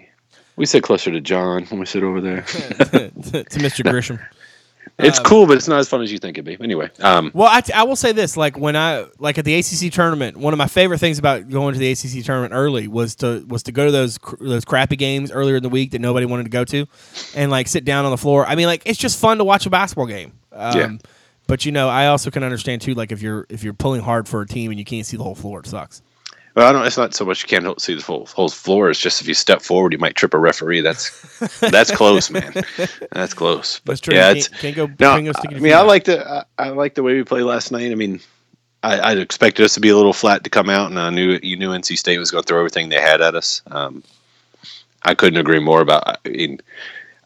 [0.56, 2.42] We sit closer to John when we sit over there.
[2.42, 3.10] to,
[3.44, 3.84] to Mr.
[3.84, 4.20] Grisham.
[4.98, 6.64] It's Um, cool, but it's not as fun as you think it'd be.
[6.64, 9.92] Anyway, um, Well, I, I will say this: like when I like at the ACC
[9.92, 13.44] tournament, one of my favorite things about going to the ACC tournament early was to
[13.46, 16.24] was to go to those cr- those crappy games earlier in the week that nobody
[16.24, 16.86] wanted to go to,
[17.34, 18.46] and like sit down on the floor.
[18.46, 20.32] I mean, like it's just fun to watch a basketball game.
[20.52, 20.92] Um, Yeah.
[21.46, 24.26] But you know, I also can understand too, like if you're if you're pulling hard
[24.26, 26.00] for a team and you can't see the whole floor, it sucks.
[26.56, 26.86] Well, I don't.
[26.86, 28.88] It's not so much you can't see the whole, whole floor.
[28.88, 30.80] It's just if you step forward, you might trip a referee.
[30.80, 32.64] That's that's close, man.
[33.12, 33.80] That's close.
[33.84, 34.14] But true.
[34.14, 35.04] Yeah, it's can't, can't go.
[35.20, 37.92] No, I mean, I like the I, I like the way we played last night.
[37.92, 38.20] I mean,
[38.82, 41.38] I, I expected us to be a little flat to come out, and I knew
[41.42, 43.60] you knew NC State was going to throw everything they had at us.
[43.66, 44.02] Um,
[45.02, 46.20] I couldn't agree more about.
[46.24, 46.60] I mean,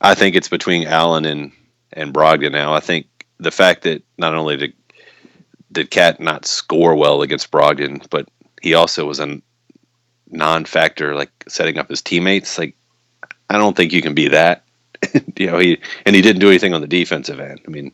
[0.01, 1.53] I think it's between Allen and
[1.93, 2.75] and Brogdon now.
[2.75, 3.07] I think
[3.39, 4.73] the fact that not only did
[5.71, 8.29] did Cat not score well against Brogdon, but
[8.61, 9.41] he also was a
[10.31, 12.59] non-factor, like setting up his teammates.
[12.59, 12.75] Like,
[13.49, 14.65] I don't think you can be that.
[15.37, 17.61] you know, he and he didn't do anything on the defensive end.
[17.67, 17.93] I mean,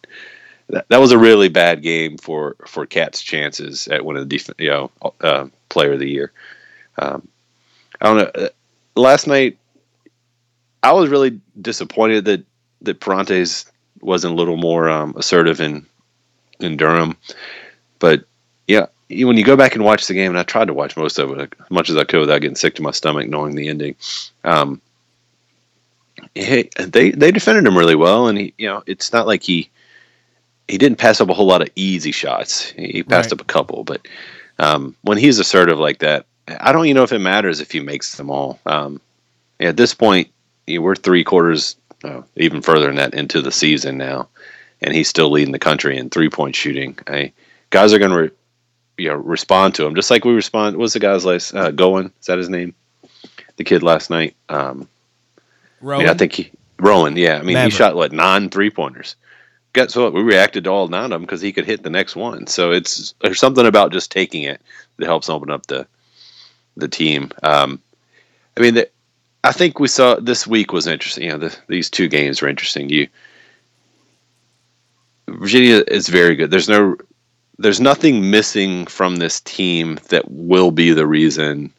[0.68, 4.38] that, that was a really bad game for for Cat's chances at one of the
[4.38, 4.90] def- you know
[5.20, 6.32] uh, player of the year.
[6.98, 7.28] Um,
[8.00, 8.46] I don't know.
[8.46, 8.48] Uh,
[8.96, 9.58] last night,
[10.82, 12.44] I was really disappointed that
[12.82, 13.66] that Perrantes
[14.00, 15.86] wasn't a little more um, assertive in
[16.58, 17.16] in Durham,
[17.98, 18.24] but
[18.66, 21.18] yeah, when you go back and watch the game, and I tried to watch most
[21.18, 23.68] of it as much as I could without getting sick to my stomach, knowing the
[23.68, 23.94] ending.
[24.44, 24.80] Um,
[26.34, 29.70] hey, they they defended him really well, and he, you know, it's not like he
[30.68, 32.70] he didn't pass up a whole lot of easy shots.
[32.72, 33.34] He passed right.
[33.34, 34.06] up a couple, but
[34.58, 36.26] um, when he's assertive like that,
[36.60, 38.58] I don't even know if it matters if he makes them all.
[38.66, 39.00] Um,
[39.60, 40.28] at this point,
[40.66, 44.28] you know, we're three quarters, uh, even further than that, into the season now,
[44.80, 46.98] and he's still leading the country in three point shooting.
[47.06, 47.32] I,
[47.70, 48.34] guys are going to
[48.98, 50.76] you know respond to him just like we respond.
[50.76, 52.12] What's the guy's last uh, going?
[52.20, 52.74] Is that his name?
[53.56, 54.36] The kid last night.
[54.48, 54.88] Um,
[55.80, 56.04] Rowan.
[56.04, 57.16] Yeah, I think he Rowan.
[57.16, 59.16] Yeah, I mean he shot what nine three pointers.
[59.72, 60.14] Guess what?
[60.14, 62.46] We reacted to all nine of them because he could hit the next one.
[62.46, 64.60] So it's there's something about just taking it
[64.96, 65.86] that helps open up the
[66.76, 67.30] the team.
[67.42, 67.80] Um,
[68.56, 68.88] I mean, the,
[69.44, 71.24] I think we saw this week was interesting.
[71.24, 72.88] You know, the, these two games were interesting.
[72.88, 73.08] You
[75.28, 76.50] Virginia is very good.
[76.50, 76.96] There's no
[77.58, 81.72] there's nothing missing from this team that will be the reason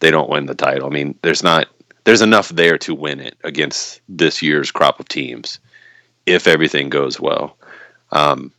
[0.00, 0.86] they don't win the title.
[0.86, 1.68] I mean, there's not
[2.04, 5.60] there's enough there to win it against this year's crop of teams
[6.26, 7.56] if everything goes well.
[8.10, 8.52] Um,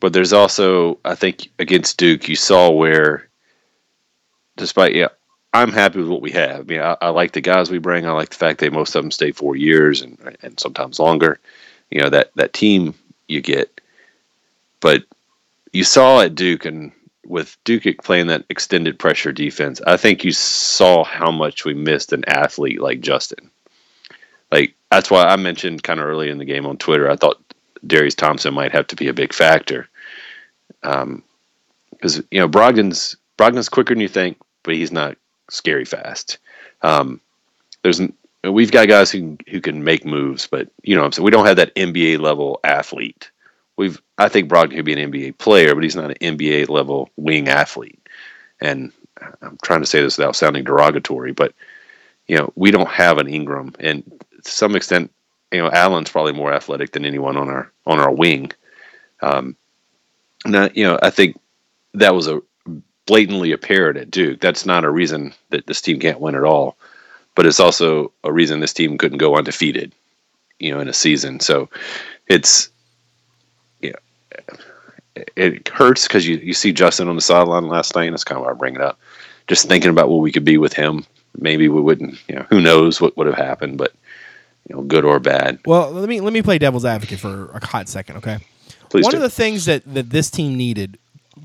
[0.00, 3.28] but there's also, I think, against Duke, you saw where,
[4.56, 5.08] despite yeah,
[5.54, 6.60] I'm happy with what we have.
[6.60, 8.06] I mean, I, I, like the guys we bring.
[8.06, 11.40] I like the fact that most of them stay four years and and sometimes longer.
[11.90, 12.94] You know that that team
[13.26, 13.80] you get,
[14.80, 15.04] but
[15.72, 16.92] you saw at Duke and
[17.26, 22.12] with Duke playing that extended pressure defense, I think you saw how much we missed
[22.12, 23.50] an athlete like Justin.
[24.50, 27.10] Like that's why I mentioned kind of early in the game on Twitter.
[27.10, 27.42] I thought
[27.86, 29.88] Darius Thompson might have to be a big factor,
[30.80, 31.22] because um,
[32.30, 35.16] you know Brogdon's Brogdon's quicker than you think, but he's not
[35.50, 36.38] scary fast.
[36.82, 37.20] Um,
[37.82, 38.00] there's
[38.42, 41.56] we've got guys who who can make moves, but you know, so we don't have
[41.56, 43.30] that NBA level athlete
[43.78, 47.08] we've I think Brogdon could be an NBA player, but he's not an NBA level
[47.16, 48.06] wing athlete.
[48.60, 48.92] And
[49.40, 51.54] I'm trying to say this without sounding derogatory, but
[52.26, 54.04] you know, we don't have an Ingram, and
[54.44, 55.10] to some extent,
[55.50, 58.52] you know, Allen's probably more athletic than anyone on our on our wing.
[59.22, 59.56] Um,
[60.44, 61.40] you know, I think
[61.94, 62.42] that was a
[63.06, 64.40] blatantly apparent at Duke.
[64.40, 66.76] That's not a reason that this team can't win at all,
[67.34, 69.94] but it's also a reason this team couldn't go undefeated,
[70.58, 71.40] you know, in a season.
[71.40, 71.70] So
[72.26, 72.70] it's
[75.36, 78.38] it hurts because you, you see Justin on the sideline last night, and that's kind
[78.38, 78.98] of why I bring it up.
[79.46, 81.06] Just thinking about what we could be with him,
[81.38, 82.18] maybe we wouldn't.
[82.28, 83.92] You know, who knows what would have happened, but
[84.68, 85.58] you know, good or bad.
[85.66, 88.38] Well, let me let me play devil's advocate for a hot second, okay?
[88.90, 89.16] Please One do.
[89.16, 90.98] of the things that that this team needed,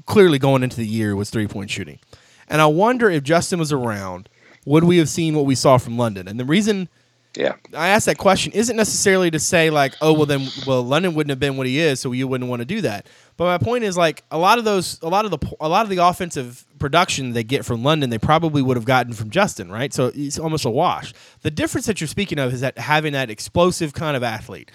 [0.06, 2.00] clearly going into the year, was three point shooting,
[2.48, 4.30] and I wonder if Justin was around,
[4.66, 6.28] would we have seen what we saw from London?
[6.28, 6.90] And the reason
[7.36, 7.56] yeah.
[7.74, 11.32] I asked that question isn't necessarily to say like, oh well then well London wouldn't
[11.32, 13.08] have been what he is, so you wouldn't want to do that.
[13.38, 15.84] But my point is like a lot of those a lot of the a lot
[15.84, 19.72] of the offensive production they get from London, they probably would have gotten from Justin,
[19.72, 19.94] right?
[19.94, 21.14] So it's almost a wash.
[21.42, 24.70] The difference that you're speaking of is that having that explosive kind of athlete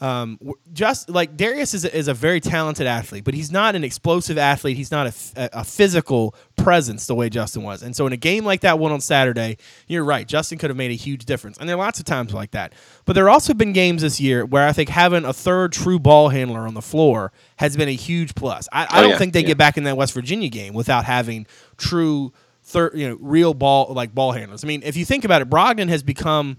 [0.00, 0.38] um,
[0.72, 4.38] just like Darius is a, is a very talented athlete, but he's not an explosive
[4.38, 4.76] athlete.
[4.76, 7.82] He's not a, a, physical presence the way Justin was.
[7.82, 9.56] And so in a game like that one on Saturday,
[9.86, 10.26] you're right.
[10.26, 11.58] Justin could have made a huge difference.
[11.58, 12.72] And there are lots of times like that.
[13.04, 15.98] But there have also been games this year where I think having a third true
[15.98, 18.68] ball handler on the floor has been a huge plus.
[18.72, 19.48] I, I oh, don't yeah, think they yeah.
[19.48, 21.46] get back in that West Virginia game without having
[21.76, 22.32] true
[22.62, 24.64] third, you know, real ball like ball handlers.
[24.64, 26.58] I mean, if you think about it, Brogdon has become,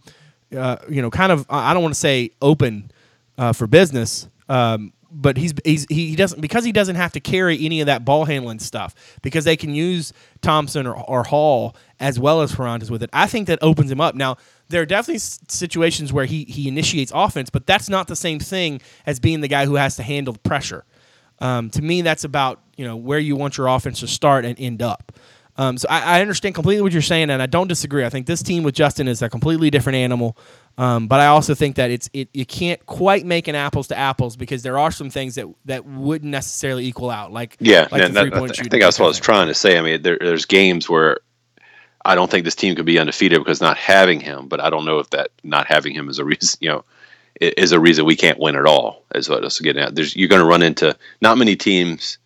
[0.55, 2.91] uh, you know, kind of I don't want to say open
[3.37, 4.27] uh, for business.
[4.49, 8.05] Um, but he's, he's he doesn't because he doesn't have to carry any of that
[8.05, 12.89] ball handling stuff because they can use Thompson or, or Hall as well as Perrantes
[12.89, 13.09] with it.
[13.11, 14.15] I think that opens him up.
[14.15, 14.37] Now
[14.69, 18.81] there are definitely situations where he he initiates offense, but that's not the same thing
[19.05, 20.85] as being the guy who has to handle pressure.
[21.39, 24.59] Um, to me, that's about you know where you want your offense to start and
[24.59, 25.11] end up.
[25.57, 28.05] Um, so I, I, understand completely what you're saying, and I don't disagree.
[28.05, 30.37] I think this team with Justin is a completely different animal.
[30.77, 33.97] Um, but I also think that it's it you can't quite make an apples to
[33.97, 37.33] apples because there are some things that that wouldn't necessarily equal out.
[37.33, 39.77] Like yeah, like that, that, I think that's what I was trying to say.
[39.77, 41.19] I mean, there, there's games where
[42.05, 44.85] I don't think this team could be undefeated because not having him, but I don't
[44.85, 46.57] know if that not having him is a reason.
[46.61, 46.85] You know,
[47.39, 49.03] is a reason we can't win at all.
[49.13, 49.95] Is what I was getting at.
[49.95, 52.17] There's you're going to run into not many teams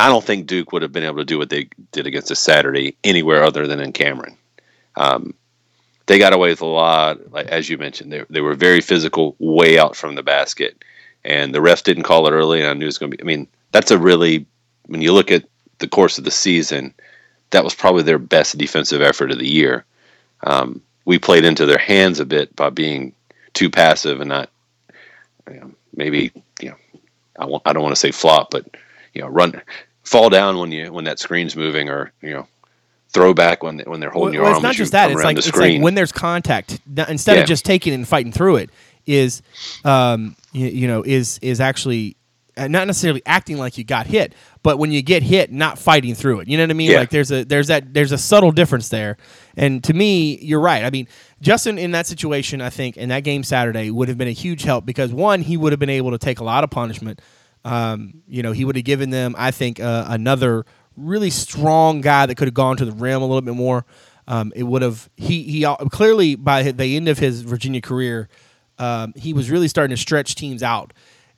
[0.00, 2.40] I don't think Duke would have been able to do what they did against us
[2.40, 4.36] Saturday anywhere other than in Cameron.
[4.96, 5.34] Um,
[6.06, 8.12] they got away with a lot, like, as you mentioned.
[8.12, 10.82] They, they were very physical, way out from the basket,
[11.24, 12.60] and the refs didn't call it early.
[12.60, 13.22] And I knew it was going to be.
[13.22, 14.46] I mean, that's a really
[14.86, 15.44] when you look at
[15.78, 16.94] the course of the season,
[17.50, 19.84] that was probably their best defensive effort of the year.
[20.44, 23.14] Um, we played into their hands a bit by being
[23.52, 24.50] too passive and not,
[25.50, 26.76] you know, maybe you know,
[27.38, 28.66] I, w- I don't want to say flop, but
[29.14, 29.60] you know run
[30.02, 32.46] fall down when you when that screen's moving or you know
[33.08, 34.56] throw back when when they're holding well, your well, arm.
[34.56, 35.10] It's not just that.
[35.10, 37.42] It's like it's like when there's contact instead yeah.
[37.42, 38.70] of just taking and fighting through it
[39.04, 39.42] is
[39.84, 42.16] um you, you know is is actually
[42.56, 46.14] uh, not necessarily acting like you got hit, but when you get hit, not fighting
[46.14, 46.48] through it.
[46.48, 46.90] You know what I mean?
[46.90, 46.98] Yeah.
[46.98, 49.16] Like there's a there's that there's a subtle difference there.
[49.56, 50.84] And to me, you're right.
[50.84, 51.08] I mean,
[51.40, 54.64] Justin in that situation, I think in that game Saturday would have been a huge
[54.64, 57.20] help because one, he would have been able to take a lot of punishment
[57.64, 60.64] um, you know, he would have given them, I think, uh, another
[60.96, 63.84] really strong guy that could have gone to the rim a little bit more.
[64.28, 68.28] Um, it would have he he clearly by the end of his Virginia career,
[68.78, 70.92] um, he was really starting to stretch teams out,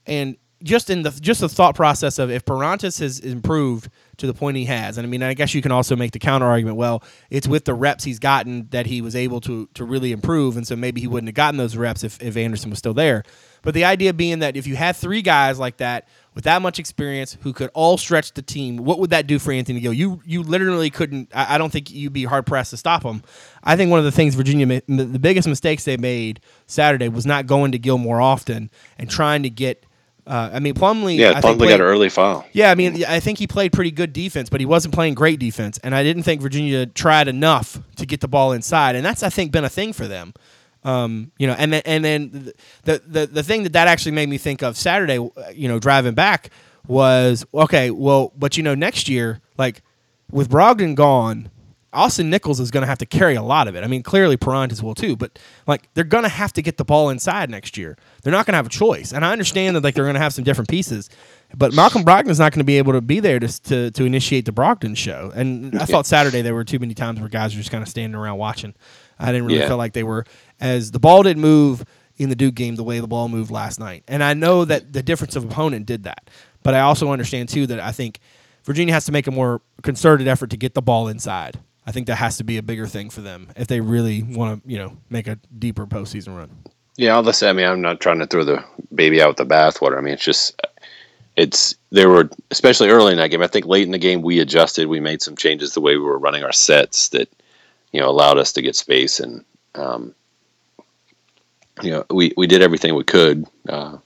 [0.07, 3.89] and just in the just the thought process of if Perrantes has improved
[4.19, 6.19] to the point he has, and I mean, I guess you can also make the
[6.19, 6.77] counter argument.
[6.77, 10.57] Well, it's with the reps he's gotten that he was able to to really improve,
[10.57, 13.23] and so maybe he wouldn't have gotten those reps if if Anderson was still there.
[13.63, 16.79] But the idea being that if you had three guys like that with that much
[16.79, 19.93] experience who could all stretch the team, what would that do for Anthony Gill?
[19.93, 21.31] You you literally couldn't.
[21.35, 23.23] I, I don't think you'd be hard pressed to stop him.
[23.63, 27.47] I think one of the things Virginia, the biggest mistakes they made Saturday was not
[27.47, 29.85] going to Gill more often and trying to get.
[30.27, 31.19] Uh, I mean, Plumlee.
[31.19, 32.47] Yeah, Plumlee played, got an early foul.
[32.53, 35.39] Yeah, I mean, I think he played pretty good defense, but he wasn't playing great
[35.39, 39.23] defense, and I didn't think Virginia tried enough to get the ball inside, and that's
[39.23, 40.33] I think been a thing for them.
[40.83, 42.53] Um, you know, and then and then
[42.85, 45.19] the, the the thing that that actually made me think of Saturday,
[45.55, 46.51] you know, driving back
[46.87, 47.91] was okay.
[47.91, 49.83] Well, but you know, next year, like
[50.31, 51.51] with Brogdon gone,
[51.95, 53.85] Austin Nichols is going to have to carry a lot of it.
[53.85, 56.85] I mean, clearly Perrantes will too, but like they're going to have to get the
[56.85, 57.97] ball inside next year.
[58.23, 59.13] They're not going to have a choice.
[59.13, 61.09] And I understand that like they're going to have some different pieces,
[61.57, 64.45] but Malcolm Brogdon's not going to be able to be there to, to to initiate
[64.45, 65.33] the Brogdon show.
[65.35, 67.89] And I thought Saturday there were too many times where guys were just kind of
[67.89, 68.75] standing around watching.
[69.19, 69.69] I didn't really yeah.
[69.69, 70.27] feel like they were
[70.61, 71.85] as the ball didn't move
[72.17, 74.05] in the Duke game the way the ball moved last night.
[74.09, 76.31] And I know that the difference of opponent did that.
[76.63, 78.21] But I also understand too that I think
[78.65, 81.61] Virginia has to make a more concerted effort to get the ball inside.
[81.87, 84.63] I think that has to be a bigger thing for them if they really want
[84.63, 86.51] to, you know, make a deeper postseason run.
[86.97, 88.65] Yeah, say, I mean, I'm not trying to throw the
[88.95, 89.99] baby out with the bathwater.
[89.99, 90.61] I mean, it's just,
[91.37, 94.39] it's, there were, especially early in that game, I think late in the game, we
[94.39, 97.29] adjusted, we made some changes the way we were running our sets that,
[97.91, 100.15] you know, allowed us to get space and, um,
[101.83, 103.99] you know, we, we did everything we could uh,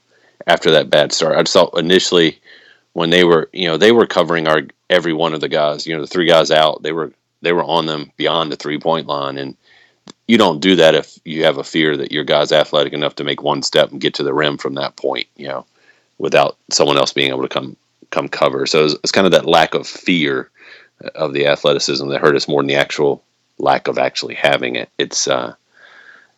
[0.47, 1.37] after that bad start.
[1.37, 2.39] I just thought initially
[2.93, 5.85] when they were, you know, they were covering our every one of the guys.
[5.85, 8.79] You know, the three guys out, they were they were on them beyond the three
[8.79, 9.55] point line, and
[10.27, 13.23] you don't do that if you have a fear that your guy's athletic enough to
[13.23, 15.27] make one step and get to the rim from that point.
[15.35, 15.65] You know,
[16.17, 17.75] without someone else being able to come
[18.11, 18.65] come cover.
[18.65, 20.49] So it's, kind of that lack of fear
[21.15, 23.23] of the athleticism that hurt us more than the actual
[23.57, 24.89] lack of actually having it.
[24.97, 25.55] It's uh,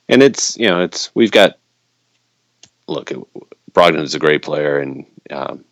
[0.09, 1.57] and it's you know it's we've got
[2.87, 3.11] look
[3.73, 5.63] Brogdon is a great player and um,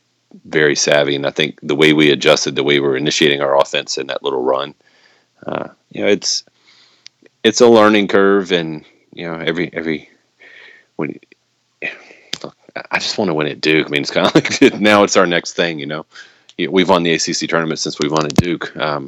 [0.46, 3.98] very savvy, and I think the way we adjusted, the way we're initiating our offense
[3.98, 4.74] in that little run,
[5.46, 6.44] uh, you know, it's
[7.44, 10.10] it's a learning curve, and you know every every
[10.96, 11.20] when
[11.82, 13.88] I just want to win at Duke.
[13.88, 16.06] I mean, it's kind of like now it's our next thing, you know.
[16.58, 18.76] We've won the ACC tournament since we've won at Duke.
[18.76, 19.08] Um,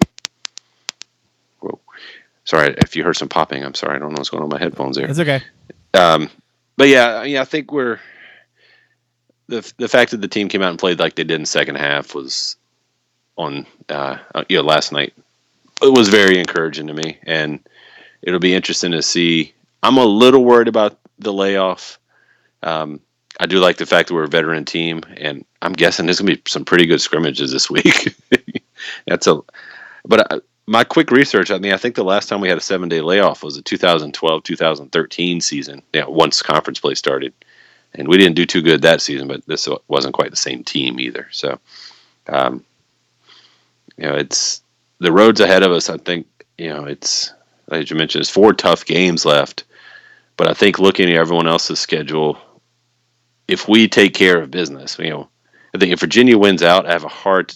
[2.44, 3.64] Sorry if you heard some popping.
[3.64, 3.96] I'm sorry.
[3.96, 5.08] I don't know what's going on with my headphones there.
[5.08, 5.42] It's okay.
[5.94, 6.30] Um,
[6.76, 8.00] but yeah, yeah, I think we're
[9.48, 11.48] the the fact that the team came out and played like they did in the
[11.48, 12.58] second half was
[13.38, 15.14] on uh, uh, you know last night.
[15.82, 17.60] It was very encouraging to me, and
[18.22, 19.54] it'll be interesting to see.
[19.84, 22.00] I'm a little worried about the layoff.
[22.62, 23.00] Um,
[23.40, 26.36] I do like the fact that we're a veteran team, and I'm guessing there's gonna
[26.36, 28.16] be some pretty good scrimmages this week.
[29.08, 29.40] That's a,
[30.06, 32.62] but I, my quick research, I mean, I think the last time we had a
[32.62, 37.34] seven day layoff was the 2012 2013 season, yeah, once conference play started.
[37.94, 40.98] And we didn't do too good that season, but this wasn't quite the same team
[40.98, 41.28] either.
[41.32, 41.60] So,
[42.28, 42.64] um,
[43.98, 44.61] you know, it's
[45.02, 45.90] the roads ahead of us.
[45.90, 46.28] I think
[46.58, 47.34] you know it's
[47.72, 49.66] as you mentioned, it's four tough games left.
[50.38, 52.38] But I think looking at everyone else's schedule,
[53.48, 55.30] if we take care of business, you know,
[55.74, 57.54] I think if Virginia wins out, I have a hard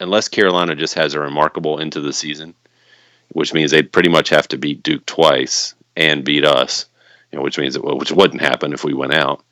[0.00, 2.54] unless Carolina just has a remarkable into the season,
[3.32, 6.86] which means they'd pretty much have to beat Duke twice and beat us,
[7.30, 9.42] you know, which means that, which wouldn't happen if we went out.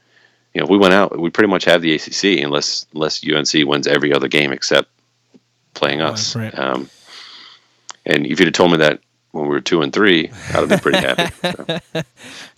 [0.54, 3.68] You know, if we went out, we pretty much have the ACC unless unless UNC
[3.68, 4.88] wins every other game except
[5.74, 6.34] playing us.
[6.34, 6.58] Right, right.
[6.58, 6.88] Um,
[8.08, 9.00] and if you'd have told me that
[9.30, 11.32] when we were two and three, I'd have been pretty happy.
[11.92, 12.02] So,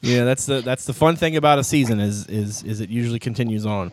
[0.02, 3.18] Yeah, that's the that's the fun thing about a season is is is it usually
[3.18, 3.92] continues on.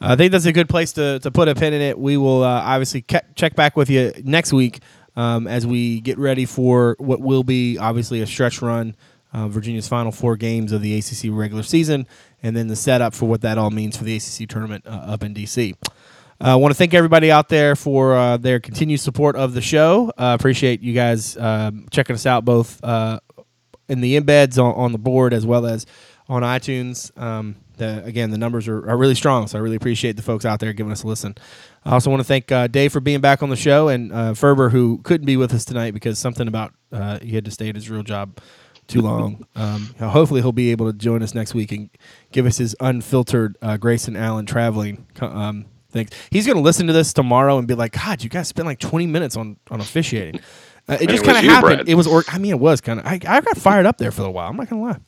[0.00, 1.98] I think that's a good place to, to put a pin in it.
[1.98, 4.80] We will uh, obviously ke- check back with you next week
[5.16, 8.96] um, as we get ready for what will be obviously a stretch run,
[9.32, 12.06] uh, Virginia's final four games of the ACC regular season,
[12.42, 15.22] and then the setup for what that all means for the ACC tournament uh, up
[15.22, 15.74] in DC.
[16.44, 19.62] I uh, want to thank everybody out there for uh, their continued support of the
[19.62, 20.10] show.
[20.10, 23.18] Uh, appreciate you guys um, checking us out both uh,
[23.88, 25.86] in the embeds on, on the board as well as
[26.28, 27.18] on iTunes.
[27.18, 30.44] Um, the, again, the numbers are, are really strong, so I really appreciate the folks
[30.44, 31.34] out there giving us a listen.
[31.82, 34.34] I also want to thank uh, Dave for being back on the show and uh,
[34.34, 37.70] Ferber, who couldn't be with us tonight because something about uh, he had to stay
[37.70, 38.38] at his real job
[38.86, 39.46] too long.
[39.56, 41.88] Um, hopefully, he'll be able to join us next week and
[42.32, 45.64] give us his unfiltered uh, Grayson Allen traveling um,
[45.94, 46.10] things.
[46.30, 48.78] He's going to listen to this tomorrow and be like, God, you guys spent like
[48.80, 50.40] 20 minutes on, on officiating.
[50.86, 51.76] Uh, it just kind of happened.
[51.78, 51.88] Brad.
[51.88, 53.06] It was, or- I mean, it was kind of.
[53.06, 54.50] I, I got fired up there for a while.
[54.50, 54.98] I'm not gonna lie.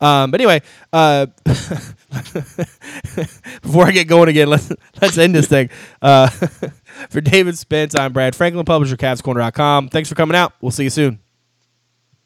[0.00, 1.26] Um, but anyway, uh,
[3.62, 4.72] before I get going again, let's
[5.02, 5.68] let's end this thing.
[6.00, 6.28] Uh,
[7.10, 9.88] for David Spence, I'm Brad Franklin, publisher, CavsCorner.com.
[9.90, 10.54] Thanks for coming out.
[10.62, 11.20] We'll see you soon.